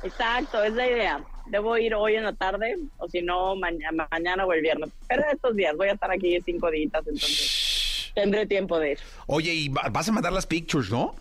[0.02, 1.24] Exacto, es la idea.
[1.46, 4.90] Debo ir hoy en la tarde, o si no, mañana, mañana o el viernes.
[5.08, 8.98] Pero estos días voy a estar aquí cinco días, entonces tendré tiempo de ir.
[9.26, 11.14] Oye, y va- vas a mandar las pictures, ¿no?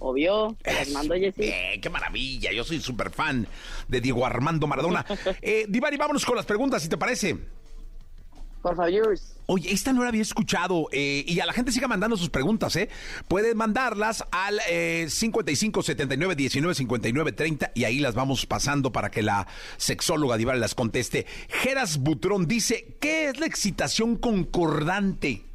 [0.00, 1.40] Obvio, te las mando, Jessy.
[1.42, 2.52] Bien, qué maravilla.
[2.52, 3.46] Yo soy súper fan
[3.88, 5.04] de Diego Armando Maradona.
[5.42, 7.36] eh, Divari, vámonos con las preguntas, si te parece.
[8.62, 9.14] Por favor.
[9.46, 12.76] Oye, esta no la había escuchado eh, y a la gente siga mandando sus preguntas,
[12.76, 12.90] ¿eh?
[13.28, 19.10] Pueden mandarlas al eh, 55 79 19 59 30 y ahí las vamos pasando para
[19.10, 19.46] que la
[19.78, 21.26] sexóloga Divari las conteste.
[21.48, 25.47] Geras Butrón dice, ¿qué es la excitación concordante?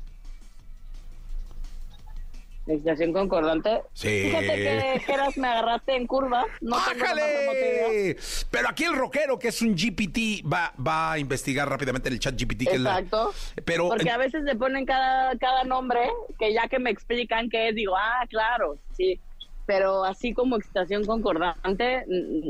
[2.65, 3.82] Excitación concordante.
[3.93, 4.08] Sí.
[4.30, 6.45] Fíjate que Geras me agarraste en curva.
[6.62, 7.86] No tengo la más remota idea.
[7.86, 8.17] ¡Ájale!
[8.52, 12.19] Pero aquí el rockero, que es un GPT, va, va a investigar rápidamente en el
[12.21, 12.63] chat GPT.
[12.65, 13.34] Que es la- Exacto.
[13.65, 15.99] Pero Porque a veces le ponen cada, cada nombre
[16.39, 19.19] que ya que me explican qué es, digo, ah, claro, sí.
[19.65, 22.04] Pero así como excitación concordante,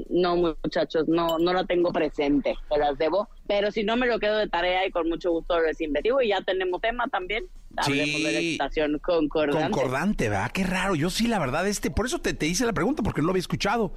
[0.09, 3.29] no, muchachos, no, no la tengo presente, se las debo.
[3.47, 6.29] Pero si no me lo quedo de tarea y con mucho gusto les investigo y
[6.29, 7.45] ya tenemos tema también.
[7.77, 9.69] Hablemos de la excitación concordante.
[9.71, 10.51] concordante, ¿verdad?
[10.51, 10.95] Qué raro.
[10.95, 13.31] Yo sí, la verdad, este, por eso te, te hice la pregunta, porque no lo
[13.33, 13.93] había escuchado.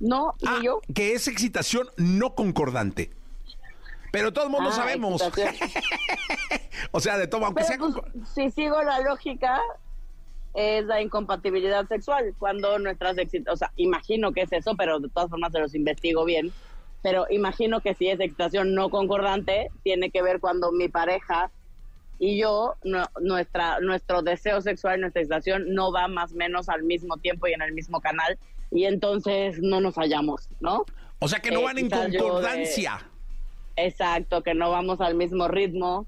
[0.00, 0.80] No, y Ah, yo.
[0.94, 3.10] que es excitación no concordante.
[4.12, 5.22] Pero todo el mundo Ah, sabemos.
[6.92, 9.60] o sea, de todo, aunque sea Pero, con- pues, si sigo la lógica,
[10.58, 12.34] es la incompatibilidad sexual.
[12.36, 15.72] Cuando nuestras excitaciones, o sea, imagino que es eso, pero de todas formas se los
[15.74, 16.52] investigo bien.
[17.00, 21.52] Pero imagino que si es excitación no concordante, tiene que ver cuando mi pareja
[22.18, 26.82] y yo, no- nuestra, nuestro deseo sexual, nuestra excitación no va más o menos al
[26.82, 28.36] mismo tiempo y en el mismo canal.
[28.72, 30.84] Y entonces no nos hallamos, ¿no?
[31.20, 33.00] O sea, que no eh, van en de- concordancia.
[33.76, 36.04] Exacto, que no vamos al mismo ritmo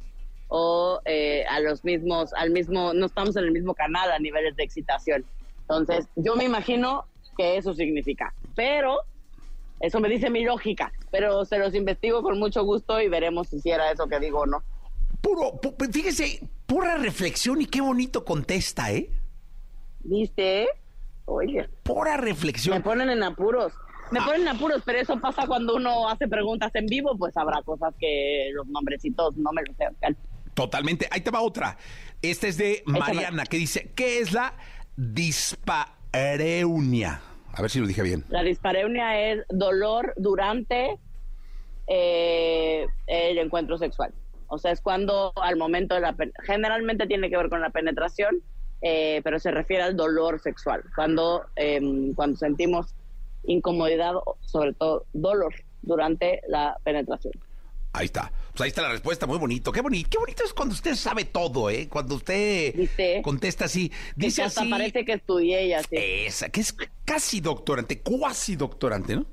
[0.53, 4.57] o eh, a los mismos, al mismo, no estamos en el mismo canal a niveles
[4.57, 5.25] de excitación.
[5.63, 7.05] Entonces, yo me imagino
[7.39, 8.99] que eso significa, pero
[9.79, 13.61] eso me dice mi lógica, pero se los investigo con mucho gusto y veremos si
[13.61, 14.63] sí era eso que digo o no.
[15.23, 19.09] Puro, pu- fíjese, pura reflexión y qué bonito contesta, ¿eh?
[20.01, 20.67] ¿Viste?
[21.27, 22.83] Oye, Pura me reflexión.
[22.83, 23.73] ponen en apuros.
[24.11, 27.63] Me ponen en apuros, pero eso pasa cuando uno hace preguntas en vivo, pues habrá
[27.63, 29.85] cosas que los nombrecitos no me los sé.
[30.61, 31.09] Totalmente.
[31.11, 31.79] Ahí te va otra.
[32.20, 32.83] Esta es de.
[32.85, 34.53] Mariana, que dice, ¿qué es la
[34.94, 36.03] dispareunia?
[37.55, 38.27] A ver si lo dije bien.
[38.29, 40.99] La dispareunia es dolor durante
[41.87, 44.12] eh, el encuentro sexual.
[44.49, 46.14] O sea, es cuando al momento de la...
[46.44, 48.42] Generalmente tiene que ver con la penetración,
[48.83, 50.83] eh, pero se refiere al dolor sexual.
[50.94, 52.94] Cuando, em, cuando sentimos
[53.44, 57.33] incomodidad, sobre todo dolor durante la penetración.
[57.94, 58.31] Ahí está.
[58.61, 59.73] Pues ahí está la respuesta, muy bonito.
[59.73, 61.88] Qué bonito, qué bonito es cuando usted sabe todo, ¿eh?
[61.88, 63.23] Cuando usted ¿Viste?
[63.23, 63.90] contesta así.
[64.14, 64.70] Dice hasta así.
[64.70, 65.96] parece que estudié y así.
[65.96, 69.25] Esa, que es casi doctorante, cuasi doctorante, ¿no?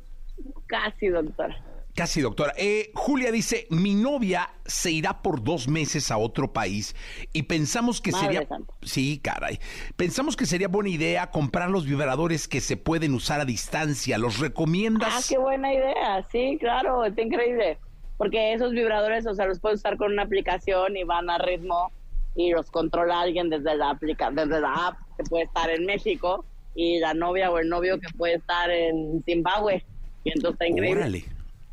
[0.65, 1.61] Casi, doctora.
[1.93, 2.53] Casi doctora.
[2.55, 6.95] Eh, Julia dice, mi novia se irá por dos meses a otro país
[7.33, 8.47] y pensamos que Madre sería...
[8.47, 8.73] santa.
[8.81, 9.59] Sí, caray.
[9.97, 14.17] Pensamos que sería buena idea comprar los vibradores que se pueden usar a distancia.
[14.17, 15.13] ¿Los recomiendas?
[15.13, 16.25] Ah, qué buena idea.
[16.31, 17.77] Sí, claro, está increíble.
[18.17, 21.91] Porque esos vibradores, o sea, los puedes usar con una aplicación y van a ritmo
[22.35, 26.45] y los controla alguien desde la aplica desde la app que puede estar en México
[26.75, 29.83] y la novia o el novio que puede estar en Zimbabue.
[30.23, 31.01] Y entonces está increíble.
[31.01, 31.25] Órale.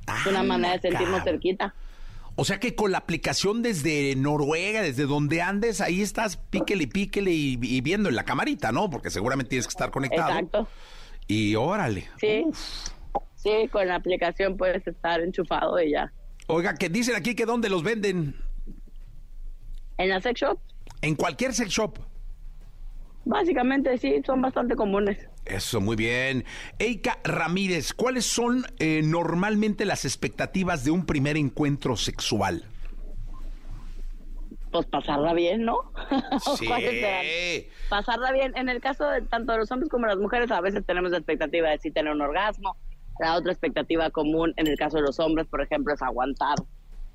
[0.06, 1.74] Es una manera de sentirnos Anda, cerquita.
[2.36, 6.86] O sea que con la aplicación desde Noruega, desde donde andes, ahí estás píquele y
[6.88, 8.90] píquele y, y viendo en la camarita, ¿no?
[8.90, 10.30] Porque seguramente tienes que estar conectado.
[10.30, 10.68] Exacto.
[11.26, 12.08] Y órale.
[12.18, 12.44] Sí.
[13.36, 16.12] Sí, con la aplicación puedes estar enchufado y ya.
[16.46, 18.36] Oiga, que dicen aquí que dónde los venden.
[19.96, 20.58] En la sex shop,
[21.02, 21.98] En cualquier sex shop.
[23.24, 25.28] Básicamente sí, son bastante comunes.
[25.46, 26.44] Eso, muy bien.
[26.78, 32.64] Eika Ramírez, ¿cuáles son eh, normalmente las expectativas de un primer encuentro sexual?
[34.70, 35.92] Pues pasarla bien, ¿no?
[36.58, 36.68] Sí.
[37.88, 38.56] Pasarla bien.
[38.56, 41.12] En el caso de tanto de los hombres como de las mujeres, a veces tenemos
[41.12, 42.76] la expectativa de sí tener un orgasmo.
[43.20, 46.56] La otra expectativa común en el caso de los hombres, por ejemplo, es aguantar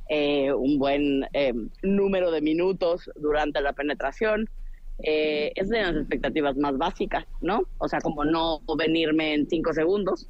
[0.10, 4.50] eh, un buen eh, número de minutos durante la penetración.
[5.04, 7.62] Eh, esas son las expectativas más básicas, ¿no?
[7.78, 10.28] O sea, como no venirme en cinco segundos.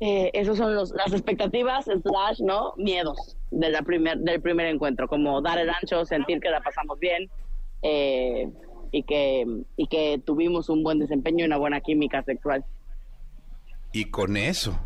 [0.00, 2.72] Eh, esos son los, las expectativas slash, ¿no?
[2.78, 6.98] Miedos de la primer, del primer encuentro, como dar el ancho, sentir que la pasamos
[6.98, 7.28] bien
[7.82, 8.48] eh,
[8.92, 9.44] y, que,
[9.76, 12.64] y que tuvimos un buen desempeño y una buena química sexual.
[13.92, 14.78] Y con eso.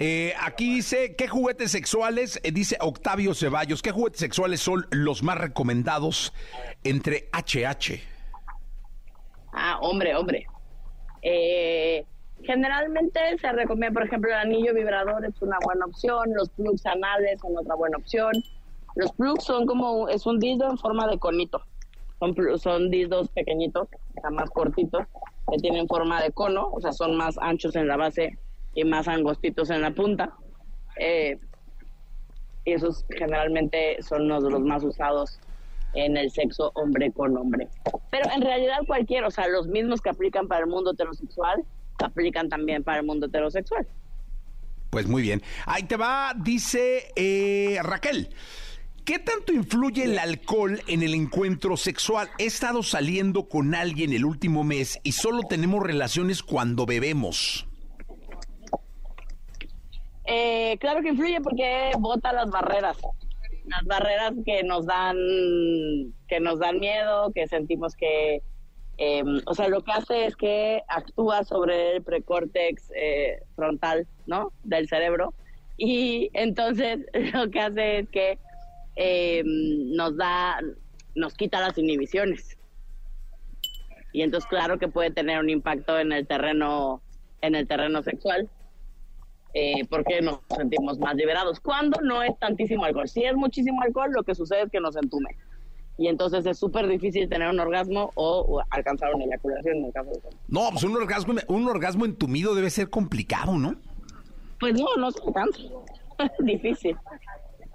[0.00, 2.40] Eh, aquí dice, ¿qué juguetes sexuales?
[2.44, 6.32] Eh, dice Octavio Ceballos, ¿qué juguetes sexuales son los más recomendados
[6.84, 8.00] entre HH?
[9.52, 10.46] Ah, hombre, hombre.
[11.22, 12.04] Eh,
[12.44, 17.40] generalmente se recomienda, por ejemplo, el anillo vibrador es una buena opción, los plugs anales
[17.40, 18.32] son otra buena opción.
[18.94, 21.60] Los plugs son como, es un dildo en forma de conito.
[22.20, 25.06] Son, son dildos pequeñitos, o más cortitos,
[25.50, 28.38] que tienen forma de cono, o sea, son más anchos en la base
[28.74, 30.34] y más angostitos en la punta.
[30.98, 31.38] Eh,
[32.64, 35.38] y esos generalmente son uno de los más usados
[35.94, 37.68] en el sexo hombre con hombre.
[38.10, 41.64] Pero en realidad cualquier, o sea, los mismos que aplican para el mundo heterosexual,
[42.04, 43.86] aplican también para el mundo heterosexual.
[44.90, 45.42] Pues muy bien.
[45.66, 48.28] Ahí te va, dice eh, Raquel.
[49.08, 52.28] ¿Qué tanto influye el alcohol en el encuentro sexual?
[52.38, 57.66] He estado saliendo con alguien el último mes y solo tenemos relaciones cuando bebemos.
[60.26, 62.98] Eh, claro que influye porque bota las barreras,
[63.64, 65.16] las barreras que nos dan,
[66.28, 68.42] que nos dan miedo, que sentimos que,
[68.98, 74.52] eh, o sea, lo que hace es que actúa sobre el precórtex eh, frontal, ¿no?
[74.64, 75.32] Del cerebro
[75.78, 78.38] y entonces lo que hace es que
[78.98, 80.60] eh, nos da,
[81.14, 82.58] nos quita las inhibiciones
[84.12, 87.00] y entonces claro que puede tener un impacto en el terreno,
[87.40, 88.50] en el terreno sexual
[89.54, 91.58] eh, porque nos sentimos más liberados.
[91.60, 93.08] Cuando no es tantísimo alcohol.
[93.08, 95.36] Si es muchísimo alcohol, lo que sucede es que nos entume.
[95.96, 99.92] Y entonces es súper difícil tener un orgasmo o, o alcanzar una eyaculación en el
[99.92, 103.74] caso de No, pues un orgasmo, un orgasmo entumido debe ser complicado, ¿no?
[104.60, 105.58] Pues no, no se alcanza.
[106.40, 106.96] difícil.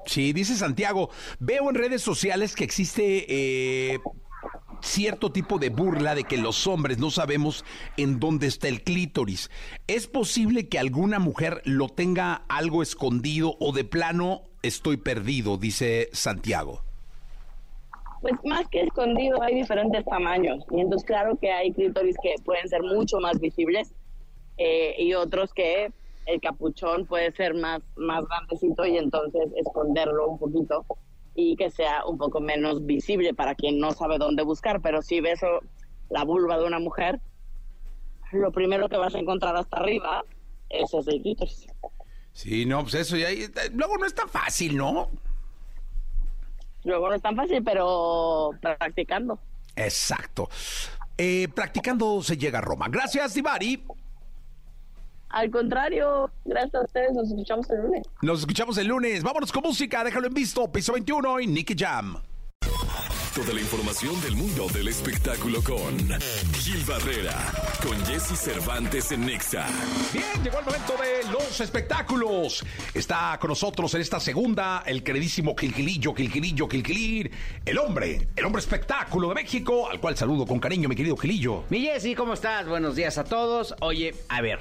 [0.06, 4.00] Sí, dice Santiago, veo en redes sociales que existe eh,
[4.82, 7.64] cierto tipo de burla de que los hombres no sabemos
[7.98, 9.50] en dónde está el clítoris.
[9.88, 15.58] ¿Es posible que alguna mujer lo tenga algo escondido o de plano estoy perdido?
[15.58, 16.82] Dice Santiago.
[18.22, 20.64] Pues más que escondido, hay diferentes tamaños.
[20.72, 23.92] Y entonces, claro que hay clítoris que pueden ser mucho más visibles
[24.58, 25.92] eh, y otros que
[26.26, 30.86] el capuchón puede ser más, más grandecito y entonces esconderlo un poquito
[31.36, 34.82] y que sea un poco menos visible para quien no sabe dónde buscar.
[34.82, 35.42] Pero si ves
[36.10, 37.20] la vulva de una mujer,
[38.32, 40.24] lo primero que vas a encontrar hasta arriba
[40.70, 41.68] es ese clítoris.
[42.32, 43.28] Sí, no, pues eso ya.
[43.74, 45.10] Luego no es tan fácil, ¿no?
[46.84, 49.40] Luego no es tan fácil, pero practicando.
[49.76, 50.50] Exacto.
[51.18, 52.88] Eh, practicando se llega a Roma.
[52.90, 53.86] Gracias, Divari.
[55.34, 58.04] Al contrario, gracias a ustedes, nos escuchamos el lunes.
[58.22, 59.24] Nos escuchamos el lunes.
[59.24, 60.04] Vámonos con música.
[60.04, 60.72] Déjalo en visto.
[60.72, 62.18] Piso 21 y Nicky Jam.
[63.34, 65.98] Toda la información del mundo del espectáculo con
[66.54, 67.34] Gil Barrera,
[67.82, 69.66] con Jesse Cervantes en Nexa.
[70.14, 72.64] Bien, llegó el momento de los espectáculos.
[72.94, 77.32] Está con nosotros en esta segunda el queridísimo Quilquilillo, Quilquilillo, Quilquilir,
[77.66, 81.64] el hombre, el hombre espectáculo de México, al cual saludo con cariño, mi querido Gilillo.
[81.72, 82.68] Mi Jessy, ¿cómo estás?
[82.68, 83.74] Buenos días a todos.
[83.80, 84.60] Oye, a ver.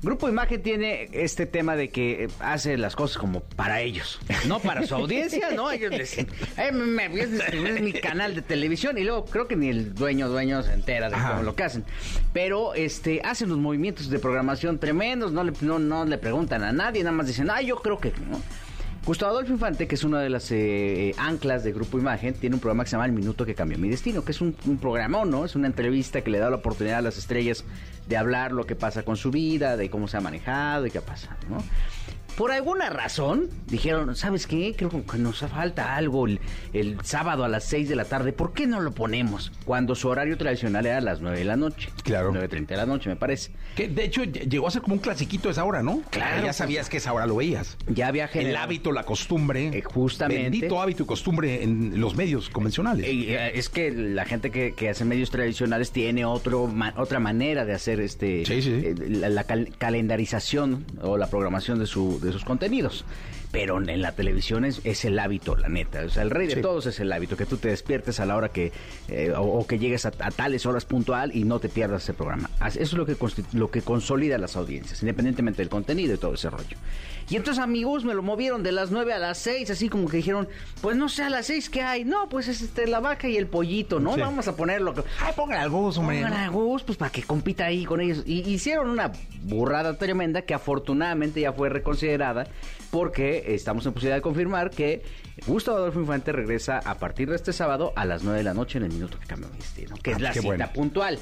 [0.00, 4.60] Grupo Imagen tiene este tema de que eh, hace las cosas como para ellos, no
[4.60, 5.72] para su audiencia, ¿no?
[5.72, 9.56] Ellos dicen, "Eh, me voy a distribuir mi canal de televisión y luego creo que
[9.56, 11.30] ni el dueño dueño se entera de Ajá.
[11.30, 11.84] cómo lo que hacen.
[12.32, 16.70] Pero este hacen los movimientos de programación tremendos, no le, no, no le preguntan a
[16.70, 18.40] nadie, nada más dicen, ah, yo creo que, ¿no?
[19.08, 22.60] Gustavo Adolfo Infante, que es una de las eh, anclas de Grupo Imagen, tiene un
[22.60, 25.30] programa que se llama El Minuto que Cambió Mi Destino, que es un, un programón,
[25.30, 25.46] ¿no?
[25.46, 27.64] Es una entrevista que le da la oportunidad a las estrellas
[28.06, 31.00] de hablar lo que pasa con su vida, de cómo se ha manejado y qué
[31.00, 31.64] pasa, ¿no?
[32.38, 34.72] Por alguna razón, dijeron, ¿sabes qué?
[34.76, 36.38] Creo que nos falta algo el,
[36.72, 38.32] el sábado a las 6 de la tarde.
[38.32, 39.50] ¿Por qué no lo ponemos?
[39.64, 41.90] Cuando su horario tradicional era a las 9 de la noche.
[42.04, 42.32] Claro.
[42.32, 43.50] 9.30 de la noche, me parece.
[43.74, 46.00] Que de hecho ll- llegó a ser como un clasiquito esa hora, ¿no?
[46.10, 47.76] Claro, Ya sabías que esa hora lo veías.
[47.88, 48.64] Ya había El generado...
[48.66, 49.68] hábito, la costumbre.
[49.76, 50.44] Eh, justamente.
[50.44, 53.04] Bendito hábito y costumbre en los medios convencionales.
[53.04, 57.18] Eh, eh, es que la gente que, que hace medios tradicionales tiene otro ma- otra
[57.18, 61.86] manera de hacer este Sí, sí, eh, la, la cal- calendarización o la programación de
[61.86, 63.04] su de sus contenidos.
[63.50, 66.04] Pero en la televisión es, es el hábito, la neta.
[66.04, 68.36] O sea, el rey de todos es el hábito, que tú te despiertes a la
[68.36, 68.72] hora que,
[69.08, 72.12] eh, o, o que llegues a, a tales horas puntual y no te pierdas ese
[72.12, 72.50] programa.
[72.66, 73.16] Eso es lo que,
[73.54, 76.76] lo que consolida las audiencias, independientemente del contenido y todo ese rollo.
[77.30, 80.16] Y entonces, amigos, me lo movieron de las 9 a las 6, así como que
[80.16, 80.48] dijeron,
[80.80, 82.04] pues no sé, a las 6 ¿qué hay?
[82.04, 84.14] No, pues es este, la vaca y el pollito, ¿no?
[84.14, 84.20] Sí.
[84.20, 84.94] Vamos a ponerlo.
[85.20, 86.22] Ay, pongan al Gus, hombre.
[86.22, 88.22] Pongan a Gus, pues para que compita ahí con ellos.
[88.24, 89.12] Y hicieron una
[89.42, 92.46] burrada tremenda que afortunadamente ya fue reconsiderada
[92.90, 95.02] porque estamos en posibilidad de confirmar que
[95.46, 98.78] Gustavo Adolfo Infante regresa a partir de este sábado a las 9 de la noche
[98.78, 100.70] en el minuto que cambia mi destino, que Ah, es la cita bueno.
[100.72, 101.18] puntual.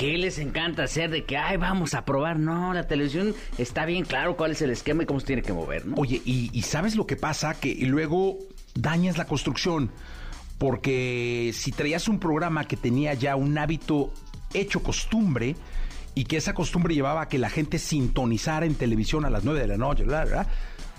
[0.00, 2.38] ¿Qué les encanta hacer de que, ay, vamos a probar?
[2.38, 5.52] No, la televisión está bien claro cuál es el esquema y cómo se tiene que
[5.52, 5.94] mover, ¿no?
[5.98, 7.60] Oye, y, y ¿sabes lo que pasa?
[7.60, 8.38] Que luego
[8.74, 9.90] dañas la construcción.
[10.56, 14.10] Porque si traías un programa que tenía ya un hábito
[14.54, 15.54] hecho costumbre
[16.14, 19.60] y que esa costumbre llevaba a que la gente sintonizara en televisión a las 9
[19.60, 20.46] de la noche, bla, bla, bla,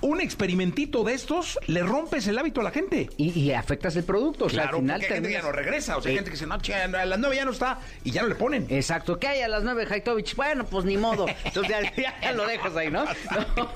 [0.01, 3.09] un experimentito de estos le rompes el hábito a la gente.
[3.17, 4.45] Y, y afectas el producto.
[4.45, 5.97] O sea, Claro, al final porque hay gente que ya terminas- no regresa.
[5.97, 8.11] O sea, hay gente que dice, no, che, a las 9 ya no está y
[8.11, 8.65] ya no le ponen.
[8.69, 10.35] Exacto, que hay a las 9 Haitovich?
[10.35, 11.25] Bueno, pues ni modo.
[11.45, 13.05] Entonces ya, ya lo dejas ahí, ¿no?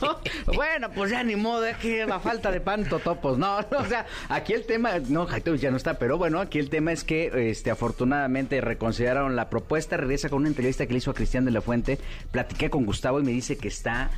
[0.02, 0.20] No.
[0.54, 3.38] Bueno, pues ya ni modo, es que a falta de pan totopos.
[3.38, 6.60] No, no, o sea, aquí el tema, no, Haitovich ya no está, pero bueno, aquí
[6.60, 10.98] el tema es que este afortunadamente reconsideraron la propuesta, regresa con una entrevista que le
[11.00, 12.00] hizo a Cristian de la Fuente,
[12.32, 14.12] platiqué con Gustavo y me dice que está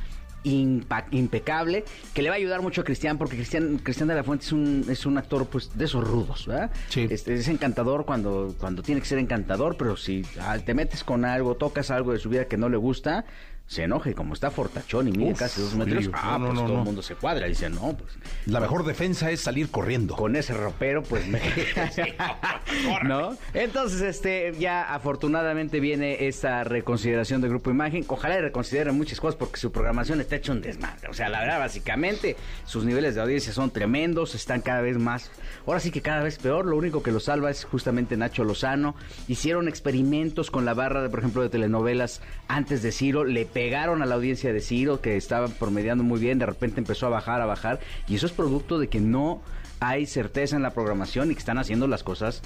[0.44, 4.44] impecable, que le va a ayudar mucho a Cristian, porque Cristian, Cristian de la Fuente
[4.46, 6.70] es un, es un actor pues de esos rudos, ¿verdad?
[6.88, 7.06] Sí.
[7.10, 11.24] Este, es encantador cuando, cuando tiene que ser encantador, pero si ah, te metes con
[11.24, 13.24] algo, tocas algo de su vida que no le gusta,
[13.68, 16.46] se enoja y como está fortachón y mide Uf, casi dos metros, sí, ah, no,
[16.46, 16.78] pues no, todo no.
[16.80, 18.14] el mundo se cuadra y dice, no, pues
[18.46, 20.16] La mejor defensa es salir corriendo.
[20.16, 21.38] con ese ropero, pues me...
[23.04, 23.36] ¿No?
[23.54, 28.04] Entonces, este, ya afortunadamente viene esta reconsideración del Grupo Imagen.
[28.08, 31.08] Ojalá y reconsideren muchas cosas porque su programación está hecha un desmadre.
[31.08, 35.30] O sea, la verdad, básicamente, sus niveles de audiencia son tremendos, están cada vez más,
[35.66, 36.66] ahora sí que cada vez peor.
[36.66, 38.94] Lo único que lo salva es justamente Nacho Lozano.
[39.28, 43.24] Hicieron experimentos con la barra, de, por ejemplo, de telenovelas antes de Ciro.
[43.24, 46.38] Le pegaron a la audiencia de Ciro, que estaba promediando muy bien.
[46.38, 47.80] De repente empezó a bajar, a bajar.
[48.06, 49.42] Y eso es producto de que no
[49.80, 52.40] hay certeza en la programación y que están haciendo las cosas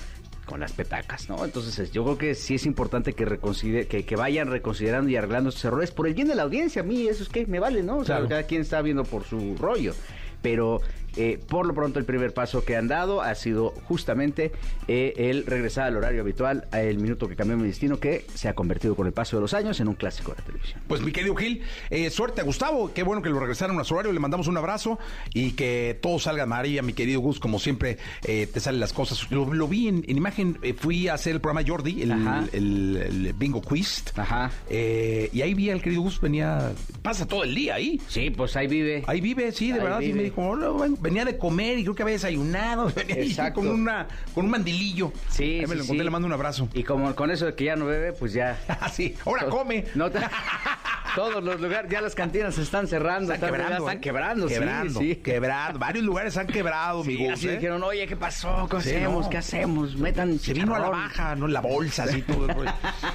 [0.46, 1.44] con las petacas, ¿no?
[1.44, 5.16] Entonces es- yo creo que sí es importante que, reconsider- que, que vayan reconsiderando y
[5.16, 6.80] arreglando estos errores por el bien de la audiencia.
[6.80, 7.98] A mí eso es que me vale, ¿no?
[7.98, 8.28] O sea, Claro.
[8.30, 9.94] cada quien está viendo por su rollo.
[10.40, 10.80] Pero
[11.16, 14.52] eh, por lo pronto el primer paso que han dado ha sido justamente
[14.88, 18.54] eh, el regresar al horario habitual, el minuto que cambió mi destino, que se ha
[18.54, 20.80] convertido con el paso de los años en un clásico de la televisión.
[20.88, 23.94] Pues mi querido Gil, eh, suerte a Gustavo, qué bueno que lo regresaron a su
[23.94, 24.98] horario, le mandamos un abrazo
[25.34, 29.30] y que todo salga María, mi querido Gus, como siempre eh, te salen las cosas.
[29.30, 32.12] Lo, lo vi en, en imagen, eh, fui a hacer el programa Jordi, el,
[32.52, 34.50] el- el Bingo Quiz, Ajá.
[34.68, 36.72] eh, y ahí vi al querido Gus, venía,
[37.02, 38.00] pasa todo el día ahí.
[38.08, 39.02] Sí, pues ahí vive.
[39.06, 40.14] Ahí vive, sí, de Ahí verdad, vive.
[40.14, 43.60] me dijo, "Hola, bueno", venía de comer y creo que había desayunado, Exacto.
[43.60, 45.12] con una, con un mandilillo.
[45.28, 46.04] Sí, ahí me sí, lo encontré, sí.
[46.04, 46.68] le mando un abrazo.
[46.72, 48.58] Y como con eso de que ya no bebe, pues ya.
[48.80, 49.84] Así, ahora come.
[49.94, 50.20] No te-
[51.14, 53.32] todos los lugares, ya las cantinas se están cerrando.
[53.34, 54.00] Están quebrando, están ¿eh?
[54.00, 55.16] quebrando, sí, quebrando, sí.
[55.16, 55.78] quebrando.
[55.78, 57.52] Varios lugares han quebrado, mi Sí, Gus, así ¿eh?
[57.56, 58.68] dijeron, oye, ¿qué pasó?
[58.70, 59.24] ¿Qué Sí, hacemos?
[59.24, 59.30] no.
[59.30, 59.96] ¿Qué hacemos?
[59.96, 61.48] Metan Se vino a la baja, ¿no?
[61.48, 62.46] La bolsa, así todo.
[62.46, 62.72] el rollo.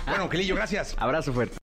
[0.08, 0.96] bueno, Quelillo, gracias.
[1.00, 1.58] Abrazo fuerte.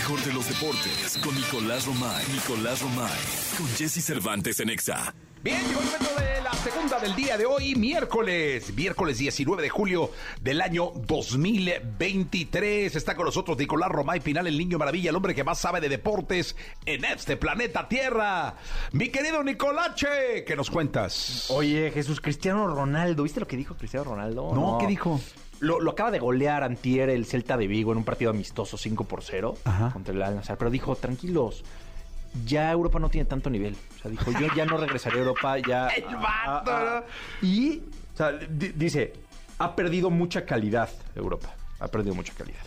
[0.00, 2.24] Mejor de los deportes con Nicolás Romay.
[2.32, 3.20] Nicolás Romay.
[3.58, 5.14] Con Jesse Cervantes en Exa.
[5.42, 9.68] Bien, llegó el momento de la segunda del día de hoy, miércoles, miércoles 19 de
[9.68, 10.10] julio
[10.40, 12.96] del año 2023.
[12.96, 15.90] Está con nosotros Nicolás Romay Pinal, el niño maravilla, el hombre que más sabe de
[15.90, 18.54] deportes en este planeta Tierra.
[18.92, 21.50] Mi querido Nicolache, ¿qué nos cuentas?
[21.50, 24.50] Oye, Jesús Cristiano Ronaldo, ¿viste lo que dijo Cristiano Ronaldo?
[24.54, 25.20] No, ¿qué dijo?
[25.60, 29.04] Lo, lo acaba de golear antier el Celta de Vigo en un partido amistoso 5
[29.04, 29.90] por 0 Ajá.
[29.92, 31.64] contra el Al Nassr, pero dijo, tranquilos,
[32.46, 33.76] ya Europa no tiene tanto nivel.
[33.96, 35.88] O sea, dijo, yo ya no regresaré a Europa, ya...
[35.96, 37.04] El vato, ah, ah.
[37.42, 37.78] Y,
[38.14, 39.12] o sea, di- dice,
[39.58, 42.62] ha perdido mucha calidad Europa, ha perdido mucha calidad.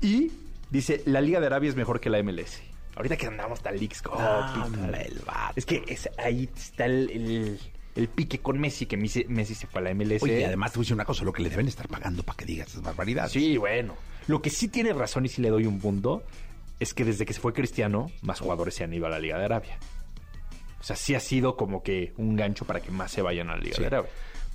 [0.00, 0.30] Y
[0.70, 2.60] dice, la Liga de Arabia es mejor que la MLS.
[2.94, 5.54] Ahorita que andamos tan leaks, oh, Hombre, el vato.
[5.56, 7.60] es que es- ahí está el, el-
[7.98, 10.22] el pique con Messi, que Messi, Messi se fue a la MLS.
[10.22, 12.22] Oye, y además te voy a decir una cosa, lo que le deben estar pagando
[12.22, 13.32] para que digas esas barbaridades.
[13.32, 13.94] Sí, bueno.
[14.26, 16.22] Lo que sí tiene razón y sí le doy un punto
[16.80, 19.38] es que desde que se fue Cristiano, más jugadores se han ido a la Liga
[19.38, 19.78] de Arabia.
[20.80, 23.56] O sea, sí ha sido como que un gancho para que más se vayan a
[23.56, 23.80] la Liga Sí.
[23.82, 24.10] de Arabia.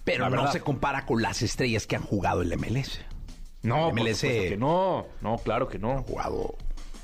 [0.06, 2.99] Pero no se compara con las estrellas que han jugado el MLS.
[3.62, 4.19] No, MLS.
[4.19, 5.05] supuesto que no.
[5.22, 6.03] No, claro que Han no.
[6.03, 6.55] jugado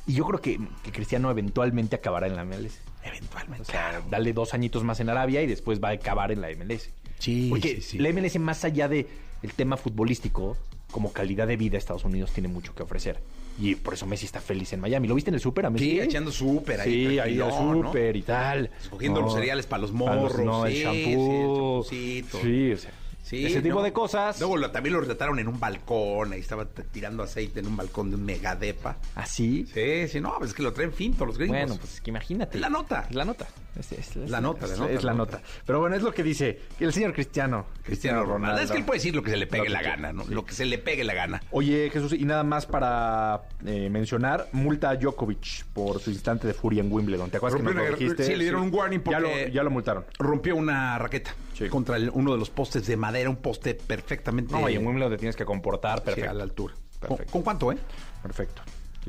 [0.07, 2.79] Y yo creo que, que Cristiano eventualmente acabará en la MLS.
[3.03, 3.61] Eventualmente.
[3.61, 4.05] O sea, Claro.
[4.09, 6.89] dale dos añitos más en Arabia y después va a acabar en la MLS.
[7.19, 7.97] Sí, Porque sí, sí.
[7.99, 9.07] la MLS, más allá de
[9.43, 10.57] el tema futbolístico,
[10.91, 13.19] como calidad de vida, Estados Unidos tiene mucho que ofrecer.
[13.61, 15.07] Y por eso Messi está feliz en Miami.
[15.07, 15.91] ¿Lo viste en el súper a Messi?
[15.91, 17.07] Sí, echando súper ahí.
[17.09, 17.83] Sí, ahí al ¿no?
[17.83, 18.69] súper y tal.
[18.81, 21.83] Escogiendo los cereales para los Para morros, no, el sí, shampoo.
[21.89, 22.41] sí, el.
[22.41, 22.91] Sí, o sea,
[23.29, 23.83] Sí, ese tipo ¿no?
[23.83, 24.39] de cosas.
[24.39, 28.09] Luego lo- también lo retrataron en un balcón, ahí estaba tirando aceite en un balcón
[28.09, 28.97] de un megadepa.
[29.15, 29.67] ¿Así?
[29.73, 31.57] Sí, sí, no, pues es que lo traen finto los gringos.
[31.57, 32.57] Bueno, pues que imagínate.
[32.57, 33.07] La nota.
[33.11, 33.47] La nota.
[33.79, 35.37] Es, es- es- La nota, la es- nota, Es la nota.
[35.37, 35.47] nota.
[35.65, 37.67] Pero bueno, es lo que dice el señor Cristiano.
[37.83, 38.61] Cristiano Ronaldo.
[38.61, 40.25] Es que él puede decir lo que se le pegue que la gana, ¿no?
[40.27, 41.41] Lo que se le pegue la gana.
[41.51, 46.53] Oye, Jesús, y nada más para eh, mencionar, multa a Djokovic por su instante de
[46.55, 47.29] furia en Wimbledon.
[47.29, 48.23] ¿Te acuerdas que nos lo dijiste?
[48.23, 50.05] sí, le dieron un warning Ya porque- lo, ya lo multaron.
[50.17, 51.67] Rompió una raqueta Sí.
[51.67, 55.11] contra el- uno de los postes de madera, un poste perfectamente No, y en Wimbledon
[55.11, 56.29] te tienes que comportar sí, perfecto.
[56.29, 56.73] a la altura.
[56.99, 57.31] ¿Con, Perfecto.
[57.33, 57.77] con cuánto, eh?
[58.21, 58.61] Perfecto.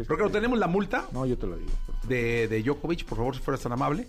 [0.06, 1.70] Porque tenemos la multa No, yo te lo digo.
[2.04, 4.06] de, de Djokovic, por favor, si fueras tan amable.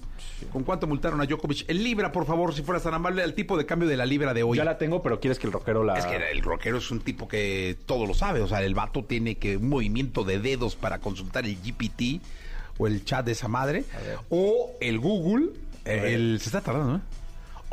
[0.53, 1.67] ¿Con cuánto multaron a Djokovic?
[1.69, 4.33] En libra, por favor, si fueras tan amable, al tipo de cambio de la libra
[4.33, 4.57] de hoy.
[4.57, 5.97] Ya la tengo, pero quieres que el rockero la...
[5.97, 8.41] Es que el rockero es un tipo que todo lo sabe.
[8.41, 12.21] O sea, el vato tiene que un movimiento de dedos para consultar el GPT
[12.77, 13.83] o el chat de esa madre.
[14.29, 15.49] O el Google.
[15.83, 17.01] el, se está tardando, ¿eh?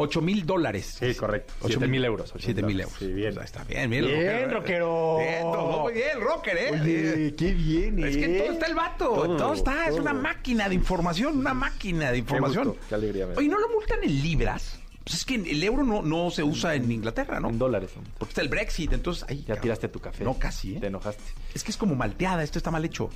[0.00, 0.96] 8 mil dólares.
[1.00, 1.52] Sí, correcto.
[1.60, 2.32] Ocho 7 mil euros.
[2.38, 2.96] 7 mil euros.
[2.98, 3.30] Sí, bien.
[3.30, 4.06] O sea, está bien, bien.
[4.06, 5.18] Bien, rockero.
[5.18, 6.70] Bien, todo muy bien, rocker, ¿eh?
[6.80, 8.40] Oye, qué bien, Es que ¿eh?
[8.42, 9.04] todo está el vato.
[9.08, 9.88] Todo, Todo, está.
[9.88, 11.36] Es una máquina de información.
[11.38, 12.68] Una máquina de información.
[12.68, 13.34] gusto, qué alegría me.
[13.36, 14.78] Oye, ¿no lo multan en libras?
[15.02, 17.48] Pues es que el euro no, no se usa en Inglaterra, ¿no?
[17.48, 17.90] En dólares.
[18.18, 19.24] Porque está el Brexit, entonces...
[19.28, 19.62] ay, Ya cabrón.
[19.62, 20.22] tiraste tu café.
[20.22, 20.80] No, casi, ¿eh?
[20.80, 21.22] Te enojaste.
[21.54, 23.08] Es que es como malteada, esto está mal hecho.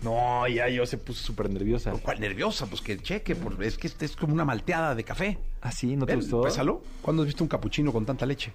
[0.00, 1.92] No, ya yo se puso súper nerviosa.
[1.92, 2.66] ¿Cuál nerviosa?
[2.66, 5.38] Pues que cheque, por- es que este es como una malteada de café.
[5.62, 5.96] ¿Ah, sí?
[5.96, 6.42] ¿No te Ven, gustó?
[6.42, 6.82] Pésalo.
[7.00, 8.52] ¿Cuándo has visto un capuchino con tanta leche?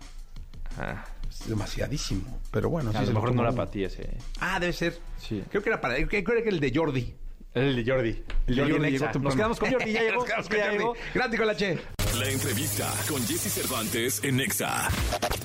[0.78, 2.40] Ah, Es demasiadísimo.
[2.52, 4.18] Pero bueno, a sí lo se mejor no era para ti ese.
[4.40, 5.00] Ah, debe ser.
[5.18, 5.44] Sí.
[5.50, 5.96] Creo que era para.
[6.08, 7.16] Creo que era el de Jordi.
[7.58, 8.10] El de Jordi.
[8.48, 8.90] El de Jordi Jordi Nexa.
[8.92, 9.24] llegó temprano.
[9.24, 10.16] Nos quedamos con Jordi, ya llegó.
[10.26, 10.78] Nos quedamos con ya Jordi.
[10.78, 10.94] llegó.
[11.14, 11.78] Gracias, Colache.
[12.20, 14.88] La entrevista con Jesse Cervantes en Nexa.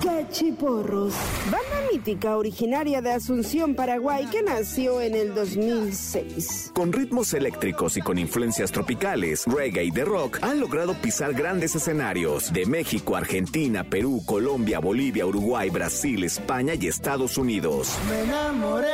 [0.03, 1.13] Cachiporros,
[1.45, 6.71] banda mítica originaria de Asunción, Paraguay, que nació en el 2006.
[6.73, 11.75] Con ritmos eléctricos y con influencias tropicales, reggae y de rock, han logrado pisar grandes
[11.75, 17.95] escenarios de México, Argentina, Perú, Colombia, Bolivia, Uruguay, Brasil, España y Estados Unidos.
[18.09, 18.87] Me enamoré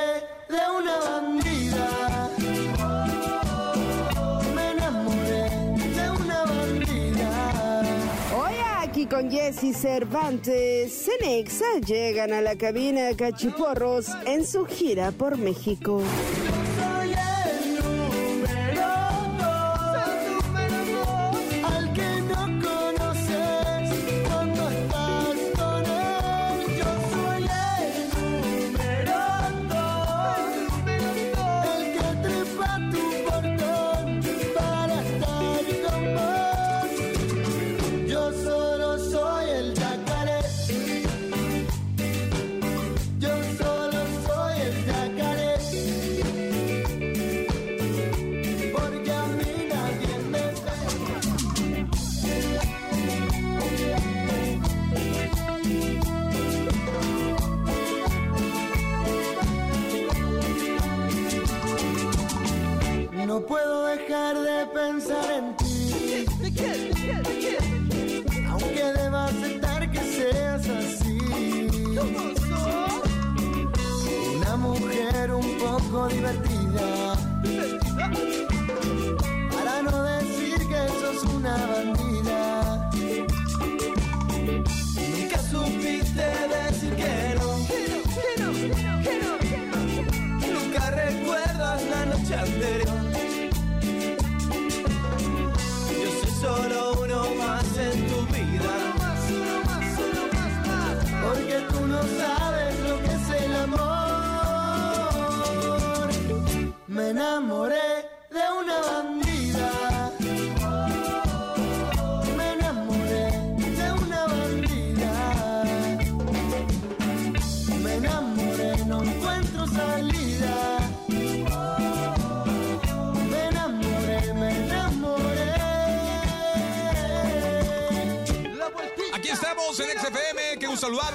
[0.50, 2.30] de una bandida.
[9.10, 16.02] Con Jesse Cervantes, Cenexa llegan a la cabina Cachiporros en su gira por México.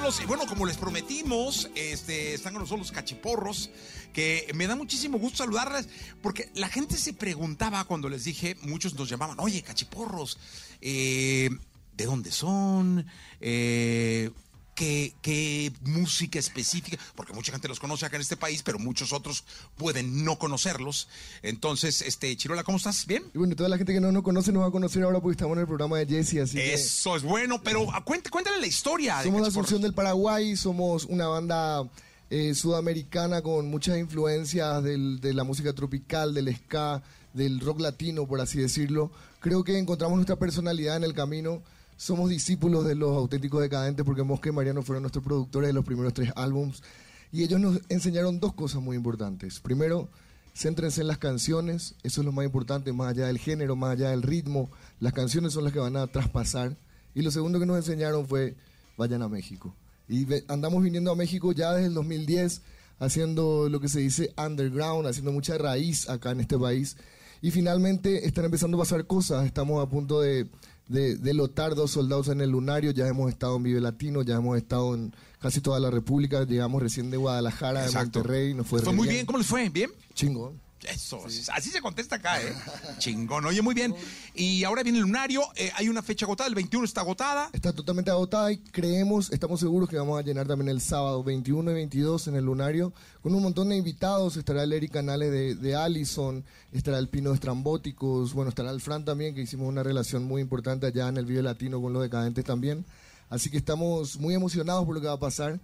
[0.05, 3.71] Y bueno, como les prometimos, este, están con nosotros los cachiporros,
[4.13, 5.89] que me da muchísimo gusto saludarles,
[6.21, 10.37] porque la gente se preguntaba cuando les dije, muchos nos llamaban, oye, cachiporros,
[10.79, 11.49] eh,
[11.97, 13.07] ¿de dónde son?
[13.41, 14.29] Eh,
[14.75, 16.97] ¿Qué, qué música específica?
[17.15, 19.45] Porque mucha gente los conoce acá en este país, pero muchos otros
[19.77, 21.07] pueden no conocerlos.
[21.43, 23.05] Entonces, este, Chirola, ¿cómo estás?
[23.07, 23.23] ¿Bien?
[23.33, 25.35] Y bueno, toda la gente que no nos conoce nos va a conocer ahora porque
[25.35, 26.73] estamos en el programa de Jesse, así que...
[26.73, 29.17] Eso es bueno, pero ah, cuént- cuéntale la historia.
[29.19, 29.47] de Somos la.
[29.47, 31.89] Asunción del Paraguay, somos una banda
[32.29, 37.01] eh, sudamericana con muchas influencias del- de la música tropical, del ska,
[37.33, 39.09] del rock latino, por así decirlo.
[39.39, 41.61] Creo que encontramos nuestra personalidad en el camino.
[41.97, 45.85] Somos discípulos de los auténticos decadentes porque Mosca y Mariano fueron nuestros productores de los
[45.85, 46.83] primeros tres álbums.
[47.31, 49.59] Y ellos nos enseñaron dos cosas muy importantes.
[49.61, 50.09] Primero,
[50.53, 54.09] céntrense en las canciones, eso es lo más importante, más allá del género, más allá
[54.09, 54.69] del ritmo.
[54.99, 56.75] Las canciones son las que van a traspasar.
[57.13, 58.55] Y lo segundo que nos enseñaron fue,
[58.97, 59.73] vayan a México.
[60.09, 62.61] Y andamos viniendo a México ya desde el 2010,
[62.99, 66.97] haciendo lo que se dice underground, haciendo mucha raíz acá en este país.
[67.41, 69.45] Y finalmente están empezando a pasar cosas.
[69.45, 70.47] Estamos a punto de,
[70.87, 72.91] de, de lotar dos soldados en el lunario.
[72.91, 76.43] Ya hemos estado en Vive Latino, ya hemos estado en casi toda la República.
[76.43, 77.91] Llegamos recién de Guadalajara, de.
[77.91, 78.53] Monterrey.
[78.53, 79.25] Nos fue, muy bien.
[79.25, 79.69] ¿Cómo les fue?
[79.69, 79.91] ¿Bien?
[80.13, 80.64] Chingón.
[80.89, 82.53] Eso, así se contesta acá, ¿eh?
[82.99, 83.95] Chingón, oye, muy bien.
[84.33, 87.49] Y ahora viene el lunario, eh, hay una fecha agotada, el 21 está agotada.
[87.53, 91.71] Está totalmente agotada y creemos, estamos seguros que vamos a llenar también el sábado 21
[91.71, 94.37] y 22 en el Lunario con un montón de invitados.
[94.37, 98.81] Estará el Eric Canales de, de Allison, estará el Pino de Estrambóticos, bueno, estará el
[98.81, 102.03] Fran también, que hicimos una relación muy importante allá en el Vive Latino con los
[102.03, 102.85] decadentes también.
[103.29, 105.59] Así que estamos muy emocionados por lo que va a pasar.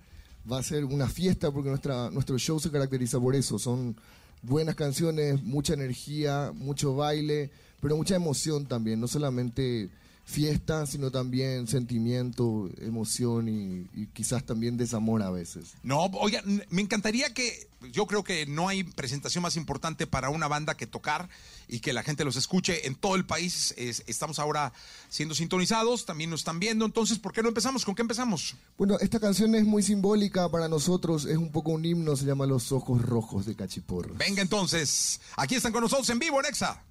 [0.52, 3.60] Va a ser una fiesta porque nuestra, nuestro show se caracteriza por eso.
[3.60, 3.96] Son
[4.42, 9.00] buenas canciones, mucha energía, mucho baile, pero mucha emoción también.
[9.00, 9.90] No solamente
[10.24, 15.74] fiesta, sino también sentimiento, emoción y, y quizás también desamor a veces.
[15.84, 20.48] No, oigan, me encantaría que, yo creo que no hay presentación más importante para una
[20.48, 21.30] banda que tocar
[21.68, 23.74] y que la gente los escuche en todo el país.
[23.78, 24.72] Es- estamos ahora
[25.10, 27.84] siendo sintonizados, también nos están viendo, entonces, ¿por qué no empezamos?
[27.86, 28.56] ¿Con qué empezamos?
[28.78, 32.46] Bueno, esta canción es muy simbólica para nosotros, es un poco un himno, se llama
[32.46, 34.14] Los Ojos Rojos de Cachiporro.
[34.16, 36.84] Venga entonces, aquí están con nosotros en vivo, en Exa.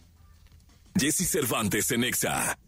[0.99, 2.59] Jesse Cervantes en Exa.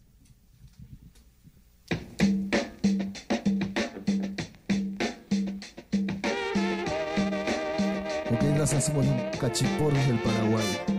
[8.81, 10.92] Somos los cachiporros del Paraguay.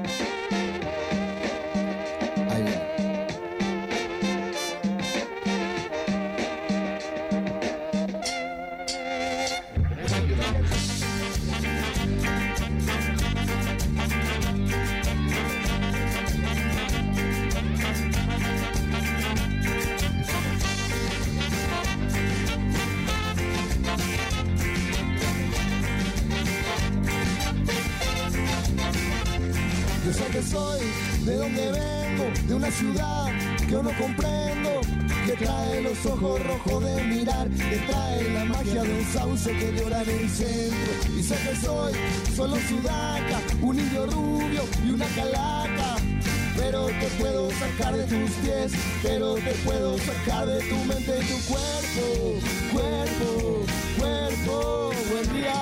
[39.45, 41.19] Sauce que llora en el centro.
[41.19, 41.93] Y sé que soy
[42.35, 45.97] solo sudaca, un indio rubio y una calaca.
[46.57, 48.73] Pero te puedo sacar de tus pies,
[49.03, 52.41] pero te puedo sacar de tu mente y tu cuerpo,
[52.73, 53.67] cuerpo,
[53.99, 55.55] cuerpo, buen día.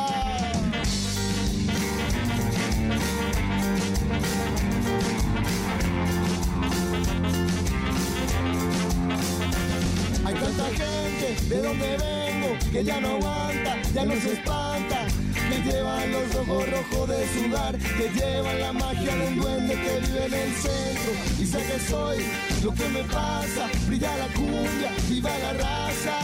[10.24, 12.22] Hay tanta gente de donde vengo
[12.70, 13.61] que ya no aguanta,
[13.94, 15.06] ya no se espanta.
[15.48, 20.00] Que llevan los ojos rojos de sudar, que llevan la magia de un duende que
[20.06, 21.12] vive en el centro.
[21.38, 22.24] Y sé que soy
[22.62, 26.18] lo que me pasa, brilla la cumbia, viva la raza.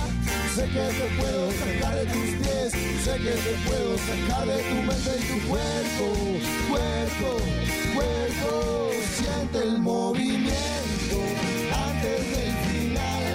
[0.55, 2.73] Sé que te puedo sacar de tus pies,
[3.05, 6.07] sé que te puedo sacar de tu mente y tu cuerpo,
[6.69, 7.31] cuerpo,
[7.95, 8.91] cuerpo.
[9.19, 11.17] Siente el movimiento
[11.87, 13.33] antes del final.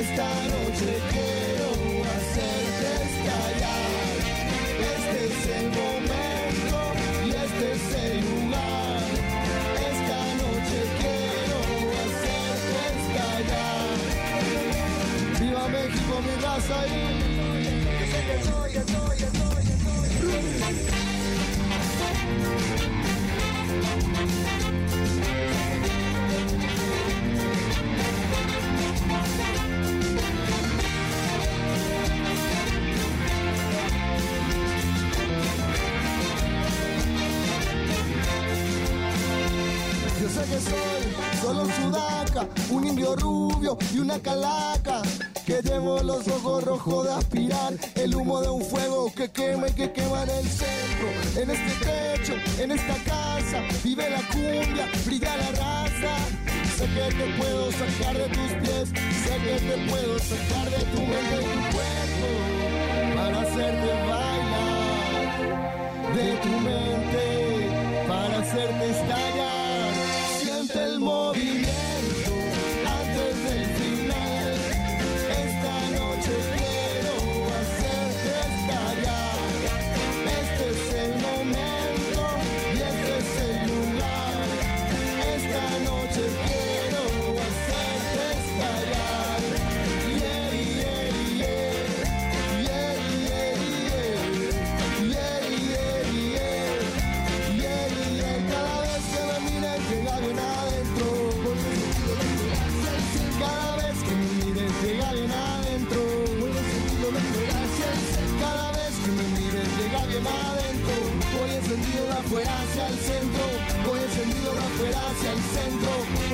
[0.00, 1.55] Esta noche quiero
[57.16, 58.88] te puedo sacar de tus pies,
[59.24, 61.55] sé que te puedo sacar de tu mente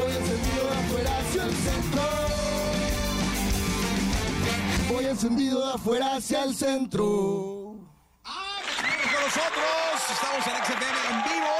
[0.02, 2.02] Voy encendido de afuera hacia el centro.
[4.92, 7.76] Voy encendido de afuera hacia el centro.
[8.22, 10.02] con nosotros.
[10.12, 11.52] Estamos en XFM en vivo.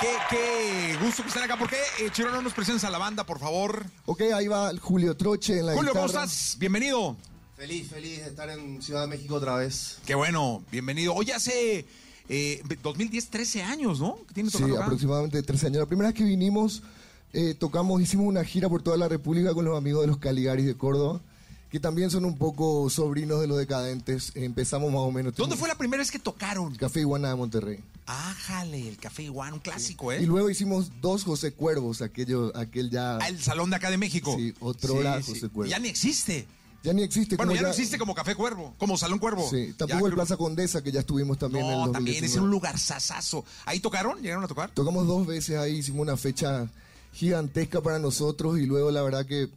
[0.00, 1.56] Qué, qué gusto que estén acá.
[1.56, 3.86] ¿Por qué, eh, Chiro, no nos presentas a la banda, por favor?
[4.06, 6.24] Ok, ahí va Julio Troche en la Julio, ¿cómo guitarra.
[6.24, 6.56] estás?
[6.58, 7.16] Bienvenido.
[7.56, 9.98] Feliz, feliz de estar en Ciudad de México otra vez.
[10.04, 11.14] Qué bueno, bienvenido.
[11.14, 11.86] Hoy hace
[12.28, 14.18] eh, 2010, 13 años, ¿no?
[14.28, 14.82] Que tiene Sí, acá.
[14.84, 15.78] aproximadamente 13 años.
[15.78, 16.82] La primera vez que vinimos,
[17.36, 20.64] eh, tocamos, hicimos una gira por toda la República con los amigos de los Caligaris
[20.66, 21.20] de Córdoba,
[21.70, 24.32] que también son un poco sobrinos de los decadentes.
[24.34, 25.34] Empezamos más o menos.
[25.34, 26.74] ¿Dónde fue la primera vez que tocaron?
[26.76, 27.80] Café Iguana de Monterrey.
[28.06, 30.22] Ájale, el Café Iguana, un clásico, ¿eh?
[30.22, 33.18] Y luego hicimos dos José Cuervos, aquello, aquel ya...
[33.18, 34.34] Ah, el Salón de acá de México.
[34.38, 35.32] Sí, otro Sí, sí.
[35.32, 35.70] José Cuervo.
[35.70, 36.46] Ya ni existe.
[36.84, 37.34] Ya ni existe.
[37.36, 39.46] Bueno, como ya no existe como Café Cuervo, como Salón Cuervo.
[39.50, 42.20] Sí, Ya tampoco el Plaza Condesa, que ya estuvimos también en el No, también es
[42.22, 42.44] 2019.
[42.44, 43.44] un lugar sasazo.
[43.64, 44.22] ¿Ahí tocaron?
[44.22, 44.70] ¿Llegaron a tocar?
[44.70, 46.68] Tocamos dos veces ahí, hicimos una fecha
[47.16, 49.48] gigantesca para nosotros y luego la verdad que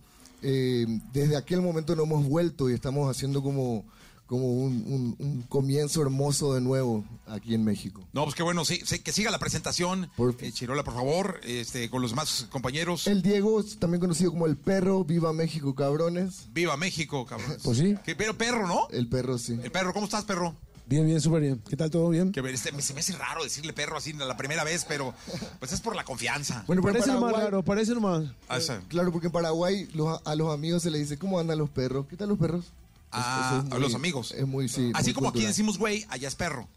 [0.41, 3.83] eh, desde aquel momento no hemos vuelto y estamos haciendo como,
[4.25, 8.01] como un, un- un comienzo hermoso de nuevo aquí en México.
[8.13, 10.09] No, pues qué bueno, sí, sí, que siga la presentación.
[10.39, 13.05] Eh, Chirola, por favor, este, con los demás compañeros.
[13.07, 16.47] El Diego, también conocido como el perro, viva México, cabrones.
[16.53, 17.57] Viva México, cabrón.
[17.61, 17.95] Pues sí.
[18.05, 18.87] Que- pero perro, ¿no?
[18.91, 19.59] El perro, sí.
[19.61, 20.55] El perro, ¿cómo estás, perro?
[20.89, 21.61] Bien, bien, súper bien.
[21.69, 21.91] ¿Qué tal?
[21.91, 22.31] ¿Todo bien?
[22.31, 25.13] Que ver, este, se me hace raro decirle perro así la primera vez, pero
[25.59, 26.63] pues es por la confianza.
[26.65, 28.23] Bueno, pero Parece nomás Paraguay- raro, parece nomás.
[28.49, 31.69] Ah, Claro, porque en Paraguay los- a los amigos se les dice, ¿cómo andan los
[31.69, 32.07] perros?
[32.09, 32.65] ¿Qué tal los perros?
[33.11, 34.31] Ah, es a los amigos.
[34.31, 34.91] Es muy, sí.
[34.95, 35.47] Así muy como aquí cultural.
[35.51, 36.67] decimos güey, allá es perro.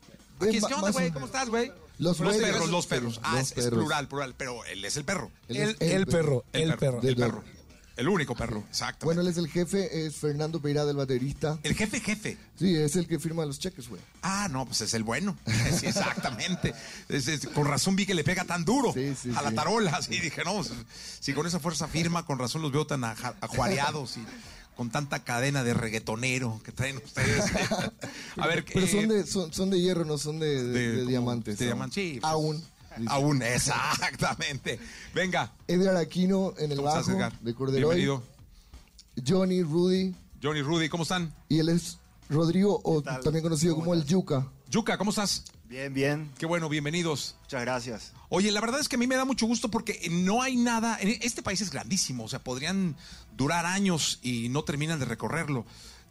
[0.41, 1.11] Aquí es, ma- ¿qué onda, más güey?
[1.11, 1.73] ¿Cómo estás, güey?
[1.99, 2.69] Los perros, güeyes.
[2.71, 3.21] los perros.
[3.23, 3.79] Ah, Los es, es perros.
[3.81, 5.31] plural, plural, pero él es el perro.
[5.49, 7.01] Él El, es el El perro, el el perro.
[7.03, 7.45] El perro.
[7.97, 9.05] El único perro, exacto.
[9.05, 11.59] Bueno, él es el jefe, es Fernando Peirá, del baterista.
[11.63, 12.39] El jefe, jefe.
[12.59, 14.01] Sí, es el que firma los cheques, güey.
[14.23, 15.37] Ah, no, pues es el bueno.
[15.79, 16.73] Sí, exactamente.
[17.09, 19.91] Es- es- con razón vi que le pega tan duro Sí, sí, a la tarola.
[19.97, 20.71] Así dije, no, pues,
[21.21, 24.25] si con esa fuerza firma, con razón los veo tan ajuareados y
[24.77, 27.45] con tanta cadena de reggaetonero que traen ustedes.
[28.39, 31.59] A ver, Pero eh, son, de, son, son de hierro, no son de, diamantes.
[31.59, 32.33] de diamantes, sí, pues.
[32.33, 32.65] Aún.
[33.07, 34.79] Aún, exactamente.
[35.15, 37.39] Venga, Edgar Aquino en el ¿cómo estás, bajo Edgar?
[37.41, 37.97] de Corderoy.
[37.97, 38.23] Bienvenido.
[39.27, 40.15] Johnny, Rudy.
[40.43, 41.33] Johnny, Rudy, ¿cómo están?
[41.49, 44.11] Y él es Rodrigo, o también conocido ¿Cómo como el estás?
[44.13, 44.47] Yuca.
[44.71, 45.45] Yuka, ¿cómo estás?
[45.69, 46.31] Bien, bien.
[46.39, 47.37] Qué bueno, bienvenidos.
[47.43, 48.13] Muchas gracias.
[48.29, 50.99] Oye, la verdad es que a mí me da mucho gusto porque no hay nada.
[51.01, 52.97] Este país es grandísimo, o sea, podrían
[53.37, 55.65] durar años y no terminan de recorrerlo.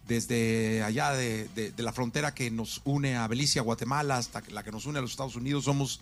[0.07, 4.41] Desde allá de, de- de la frontera que nos une a Belice, a Guatemala, hasta
[4.49, 6.01] la que nos une a los Estados Unidos, somos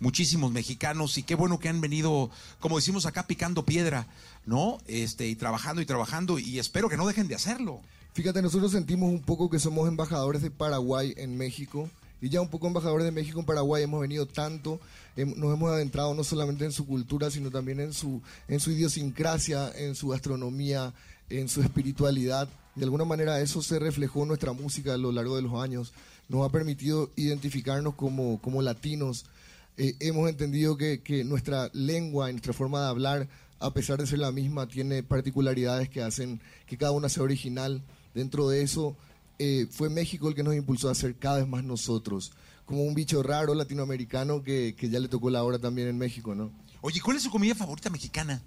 [0.00, 2.30] muchísimos mexicanos y qué bueno que han venido,
[2.60, 4.06] como decimos acá, picando piedra,
[4.46, 4.78] ¿no?
[4.86, 7.80] Este, y trabajando y trabajando y espero que no dejen de hacerlo.
[8.14, 11.88] Fíjate, nosotros sentimos un poco que somos embajadores de Paraguay en México.
[12.20, 14.80] Y ya un poco embajadores de México en Paraguay hemos venido tanto,
[15.14, 19.70] nos hemos adentrado no solamente en su cultura, sino también en su, en su idiosincrasia,
[19.76, 20.92] en su gastronomía,
[21.30, 22.48] en su espiritualidad.
[22.74, 25.92] De alguna manera eso se reflejó en nuestra música a lo largo de los años.
[26.28, 29.26] Nos ha permitido identificarnos como, como latinos.
[29.78, 33.28] Eh, hemos entendido que, que nuestra lengua y nuestra forma de hablar,
[33.60, 37.82] a pesar de ser la misma, tiene particularidades que hacen que cada una sea original.
[38.12, 38.96] Dentro de eso,
[39.38, 42.32] eh, fue México el que nos impulsó a ser cada vez más nosotros,
[42.66, 46.34] como un bicho raro latinoamericano que, que ya le tocó la hora también en México,
[46.34, 46.50] ¿no?
[46.80, 48.42] Oye, ¿cuál es su comida favorita mexicana?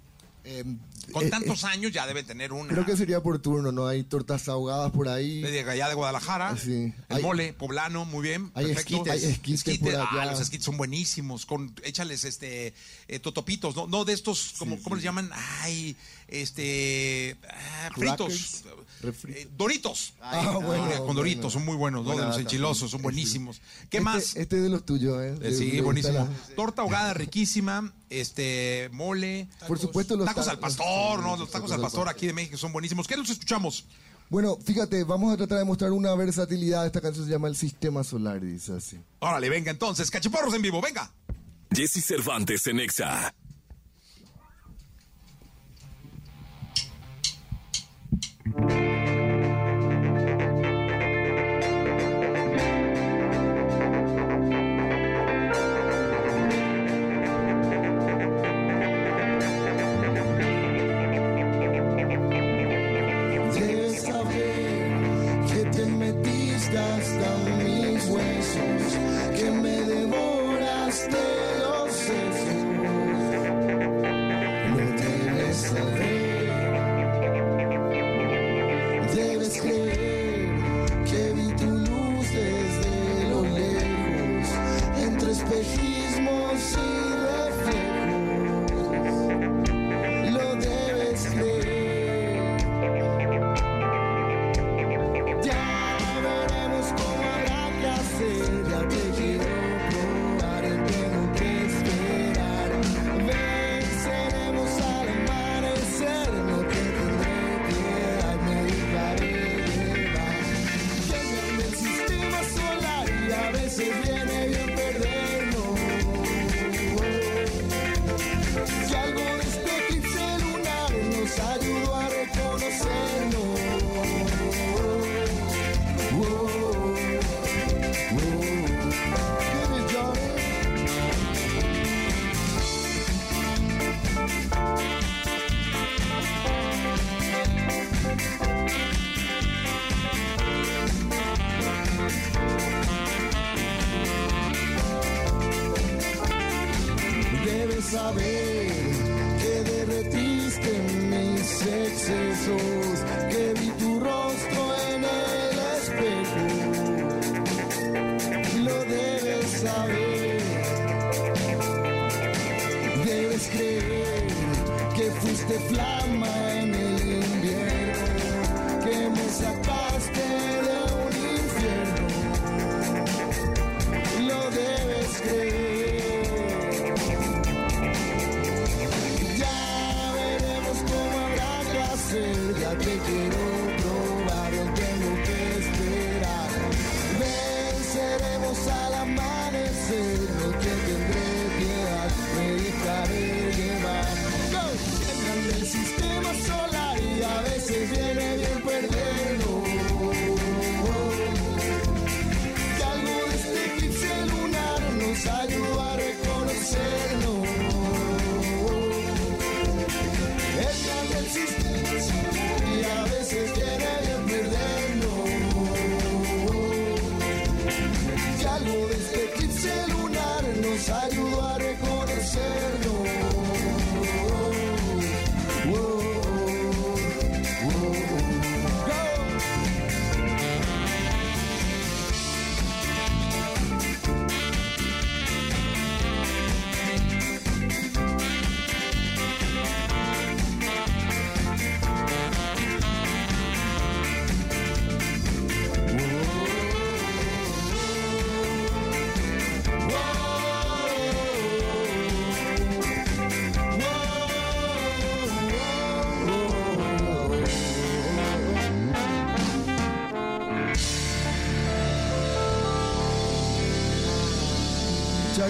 [1.10, 2.68] Con eh, tantos años ya deben tener una.
[2.72, 3.86] Creo que sería por turno, ¿no?
[3.86, 5.40] Hay tortas ahogadas por ahí.
[5.40, 6.56] De allá de Guadalajara.
[6.56, 6.92] Sí.
[7.08, 8.50] El Hay- mole poblano, muy bien.
[8.54, 8.96] Hay perfecto.
[9.06, 11.46] esquites, hay esquites por Ah, los esquites son buenísimos.
[11.46, 12.74] Con, échales este
[13.08, 13.86] eh, totopitos, ¿no?
[13.86, 15.30] No de estos, como, ¿cómo les llaman?
[15.62, 15.96] Ay,
[16.28, 17.36] este.
[17.48, 18.64] ah, fritos.
[19.28, 20.14] Eh, Doritos.
[20.20, 21.14] Ah, bueno, Eh, con bueno.
[21.14, 22.16] Doritos, son muy buenos, ¿no?
[22.16, 22.92] De los enchilosos, sí.
[22.92, 23.60] son buenísimos.
[23.90, 24.36] ¿Qué Este- más?
[24.36, 25.34] Este es de los tuyos, ¿eh?
[25.42, 26.14] Eh, sí, buenísimo.
[26.14, 29.48] la- Torta ahogada riquísima, este, mole.
[29.66, 30.86] Por supuesto, los tacos ta- al pastor,
[31.16, 31.36] los- ¿no?
[31.36, 33.06] Los tacos al pastor aquí de México son buenísimos.
[33.06, 33.84] ¿Qué los escuchamos?
[34.30, 36.86] Bueno, fíjate, vamos a tratar de mostrar una versatilidad.
[36.86, 38.98] Esta canción se llama El Sistema Solar, dice así.
[39.18, 41.12] Órale, venga entonces, cachiporros en vivo, venga.
[41.74, 43.34] Jesse Cervantes en Exa.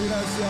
[0.05, 0.49] Gracias.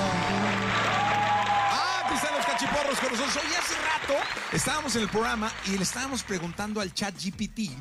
[1.71, 3.35] Ah, aquí están los cachiporros con nosotros.
[3.35, 7.71] Hoy hace rato estábamos en el programa y le estábamos preguntando al chat GPT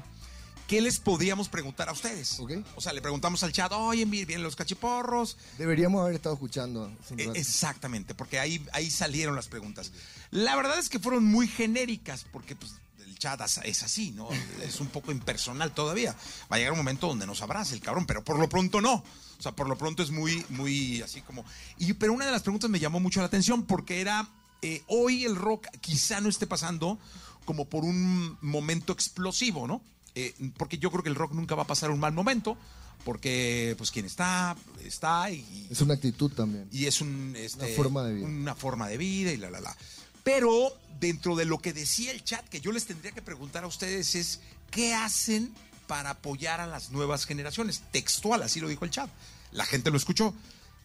[0.73, 2.41] qué les podíamos preguntar a ustedes.
[2.77, 5.37] O sea, le preguntamos al chat, oye, mire, vienen los cachiporros.
[5.59, 6.91] Deberíamos haber estado escuchando.
[7.17, 7.31] Eh.
[7.35, 9.93] Exactamente, porque ahí, ahí salieron las preguntas.
[10.31, 12.73] La verdad es que fueron muy genéricas, porque pues,
[13.05, 14.29] el chat es así, ¿no?
[14.63, 16.17] Es un poco impersonal todavía.
[16.51, 19.05] Va a llegar un momento donde nos abrace el cabrón, pero por lo pronto no.
[19.43, 21.45] O sea, por lo pronto es muy, muy así como.
[21.79, 24.29] Y, pero una de las preguntas me llamó mucho la atención porque era.
[24.63, 26.97] eh, hoy el rock quizá no esté pasando
[27.45, 29.83] como por un momento explosivo, ¿no?
[30.15, 32.57] Eh, porque yo creo que el rock nunca va a pasar un mal momento,
[33.05, 36.69] porque pues quien está, está y, Es una actitud también.
[36.71, 38.27] y es un, este, Una forma de vida.
[38.29, 39.77] una forma de vida y la, la, la.
[40.23, 43.67] Pero dentro de lo que decía el chat, que yo les tendría que preguntar a
[43.67, 44.39] ustedes es,
[44.71, 45.53] ¿qué hacen
[45.93, 47.83] para apoyar a las nuevas generaciones?
[47.93, 49.11] Textual, así lo dijo el chat.
[49.51, 50.33] La gente lo escuchó.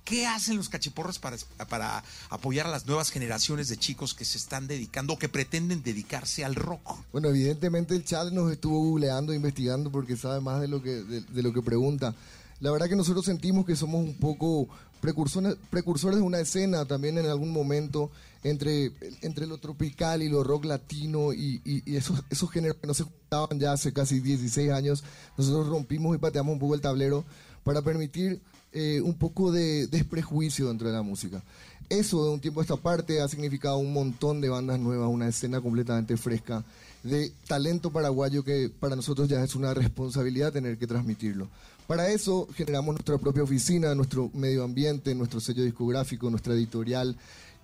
[0.04, 1.38] ¿Qué hacen los cachiporros para,
[1.70, 5.82] para apoyar a las nuevas generaciones de chicos que se están dedicando o que pretenden
[5.82, 6.98] dedicarse al rock?
[7.14, 11.22] Bueno, evidentemente el chat nos estuvo googleando, investigando porque sabe más de lo que, de,
[11.22, 12.14] de lo que pregunta.
[12.60, 14.68] La verdad que nosotros sentimos que somos un poco
[15.00, 18.12] precursores, precursores de una escena también en algún momento
[18.50, 18.92] entre,
[19.22, 22.94] entre lo tropical y lo rock latino y, y- y esos, esos géneros que no
[22.94, 25.04] se juntaban ya hace casi 16 años.
[25.38, 27.24] Nosotros rompimos y pateamos un poco el tablero
[27.64, 28.40] para permitir
[28.74, 31.42] eh, un poco de desprejuicio dentro de la música.
[31.90, 35.28] Eso de un tiempo a esta parte ha significado un montón de bandas nuevas, una
[35.30, 36.64] escena completamente fresca
[37.04, 41.48] de talento paraguayo que para nosotros ya es una responsabilidad tener que transmitirlo.
[41.88, 47.16] Para eso generamos nuestra propia oficina, nuestro medio ambiente, nuestro sello discográfico, nuestra editorial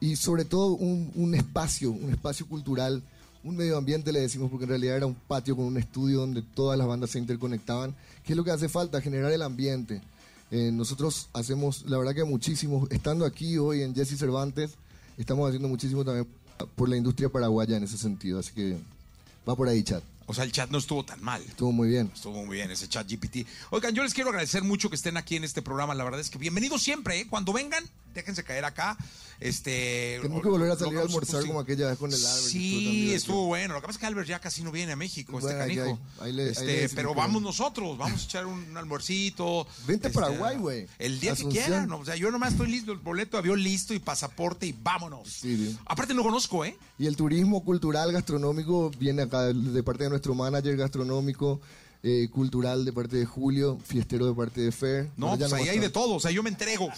[0.03, 3.01] y sobre todo un, un espacio, un espacio cultural,
[3.41, 6.41] un medio ambiente le decimos porque en realidad era un patio con un estudio donde
[6.41, 7.95] todas las bandas se interconectaban,
[8.25, 10.01] que es lo que hace falta, generar el ambiente.
[10.51, 14.71] Eh, nosotros hacemos, la verdad que muchísimo, estando aquí hoy en Jesse Cervantes,
[15.17, 16.27] estamos haciendo muchísimo también
[16.75, 18.77] por la industria paraguaya en ese sentido, así que
[19.47, 20.03] va por ahí, chat.
[20.25, 21.41] O sea, el chat no estuvo tan mal.
[21.47, 22.11] Estuvo muy bien.
[22.13, 23.47] Estuvo muy bien ese chat GPT.
[23.71, 25.93] Oigan, yo les quiero agradecer mucho que estén aquí en este programa.
[25.95, 27.27] La verdad es que bienvenidos siempre, ¿eh?
[27.29, 27.83] Cuando vengan,
[28.13, 28.97] déjense caer acá.
[29.39, 30.19] Este.
[30.21, 31.47] Tenemos que volver a salir a almorzar sí.
[31.47, 32.45] como aquella vez con el Albert.
[32.47, 33.73] Sí, estuvo bueno.
[33.73, 35.75] Lo que pasa es que Albert ya casi no viene a México, este Bueno, ahí-
[35.75, 35.99] canijo.
[36.19, 39.67] ahí- ahí le- ahí Este, decimos pero que- vamos nosotros, vamos a echar un almuercito.
[39.85, 40.87] Vente a Este, Paraguay, güey.
[40.99, 41.63] El día Asunción.
[41.63, 41.91] que quieran.
[41.91, 45.27] O sea, yo nomás estoy listo, el boleto de avión listo y pasaporte y vámonos.
[45.29, 45.77] Sí, sí.
[45.85, 46.77] Aparte no conozco, ¿eh?
[46.97, 51.59] Y el turismo cultural gastronómico viene acá de, parte de nuestro manager gastronómico,
[52.03, 55.09] eh, cultural de parte de Julio, fiestero de parte de Fer.
[55.17, 56.15] No, pues ahí va a hay de todo.
[56.15, 56.89] O sea, yo me entrego.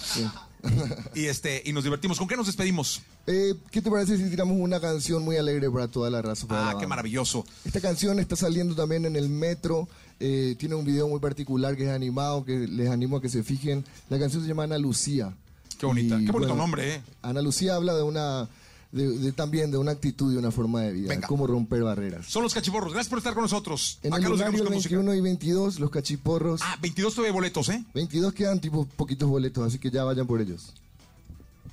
[1.15, 2.17] y este, y nos divertimos.
[2.17, 3.01] ¿Con qué nos despedimos?
[3.27, 6.47] Eh, ¿Qué te parece si tiramos una canción muy alegre para toda la raza?
[6.47, 7.45] para la Ah, qué maravilloso.
[7.63, 9.87] Esta canción está saliendo también en el metro.
[10.19, 13.43] eh, tiene un video muy particular que es animado, que les animo a que se
[13.43, 13.83] fijen.
[14.09, 15.33] La canción se llama Ana Lucía.
[15.77, 17.01] Qué bonita, Y, qué bonito bueno, nombre, ¿eh?
[17.21, 18.47] Ana Lucía habla de una,
[18.91, 21.27] de, de- también de una actitud y una forma de vida, Venga.
[21.27, 22.25] cómo romper barreras.
[22.27, 22.93] Son los cachiporros.
[22.93, 23.99] Gracias por estar con nosotros.
[24.03, 24.95] En Acá el los dejamos lunario con el música.
[24.95, 26.61] 21 y 22, los cachiporros.
[26.63, 27.83] Ah, 22 todavía boletos, ¿eh?
[27.93, 30.73] 22 quedan tipo poquitos boletos, así que ya vayan por ellos.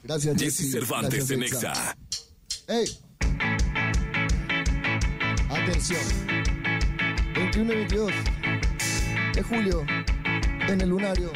[0.04, 0.70] Gracias, Jesse.
[0.72, 1.72] Cervantes Gracias, en Exa.
[1.72, 1.96] Exa.
[2.68, 2.98] ¡Ey!
[5.50, 6.00] Atención.
[7.34, 8.12] 21 y 22
[9.34, 9.84] de julio
[10.68, 11.30] en el lunario.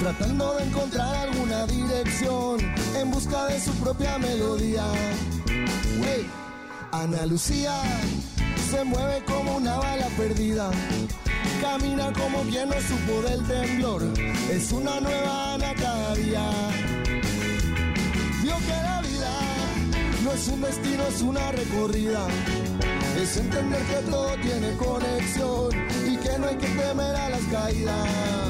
[0.00, 2.56] Tratando de encontrar alguna dirección
[2.96, 4.84] en busca de su propia melodía.
[6.00, 6.26] Wey,
[6.92, 7.74] Ana Lucía
[8.70, 10.70] se mueve como una bala perdida,
[11.60, 14.02] camina como quien no supo del temblor,
[14.50, 16.50] es una nueva Ana cada día.
[18.42, 19.32] Vio que la vida
[20.24, 22.26] no es un destino, es una recorrida.
[23.20, 25.70] Es entender que todo tiene conexión
[26.06, 28.45] y que no hay que temer a las caídas.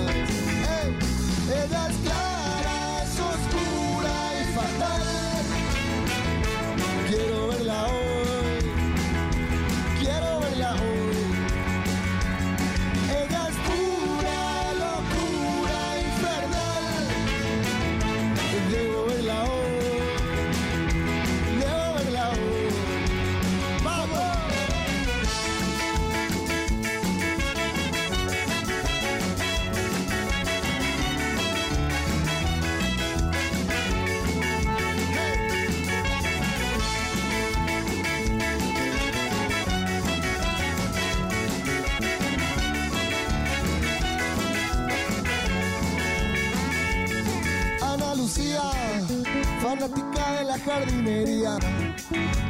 [50.58, 51.58] Jardinería,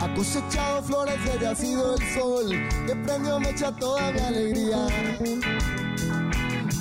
[0.01, 2.51] ha cosechado flores, ella ha sido el sol
[2.87, 4.87] que prendió mecha toda mi alegría.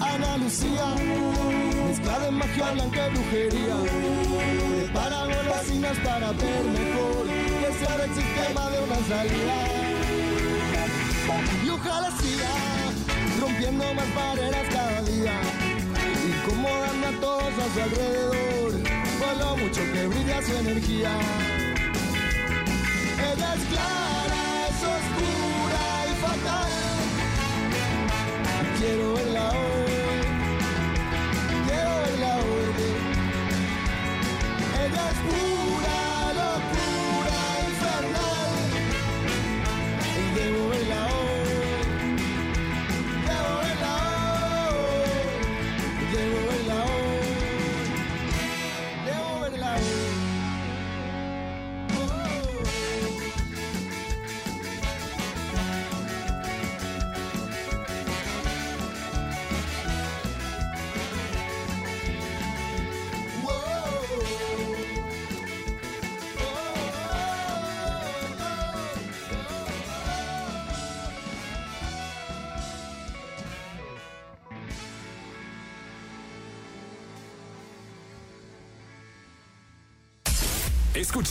[0.01, 0.95] Ana Lucía,
[1.87, 3.75] mezcla de magia blanca y brujería,
[4.77, 9.55] prepara golosinas para ver mejor, que sea el sistema de una salida.
[11.71, 12.53] ojalá siga
[13.39, 15.33] rompiendo más barreras cada día,
[16.27, 18.64] incomodando a todos a su alrededor,
[19.19, 21.11] por mucho que brilla su energía.
[23.17, 26.71] Ella es clara, es oscura y fatal.
[28.77, 30.21] Quiero verla hoy,
[31.67, 32.69] quiero verla hoy.
[34.83, 35.54] Ella es pura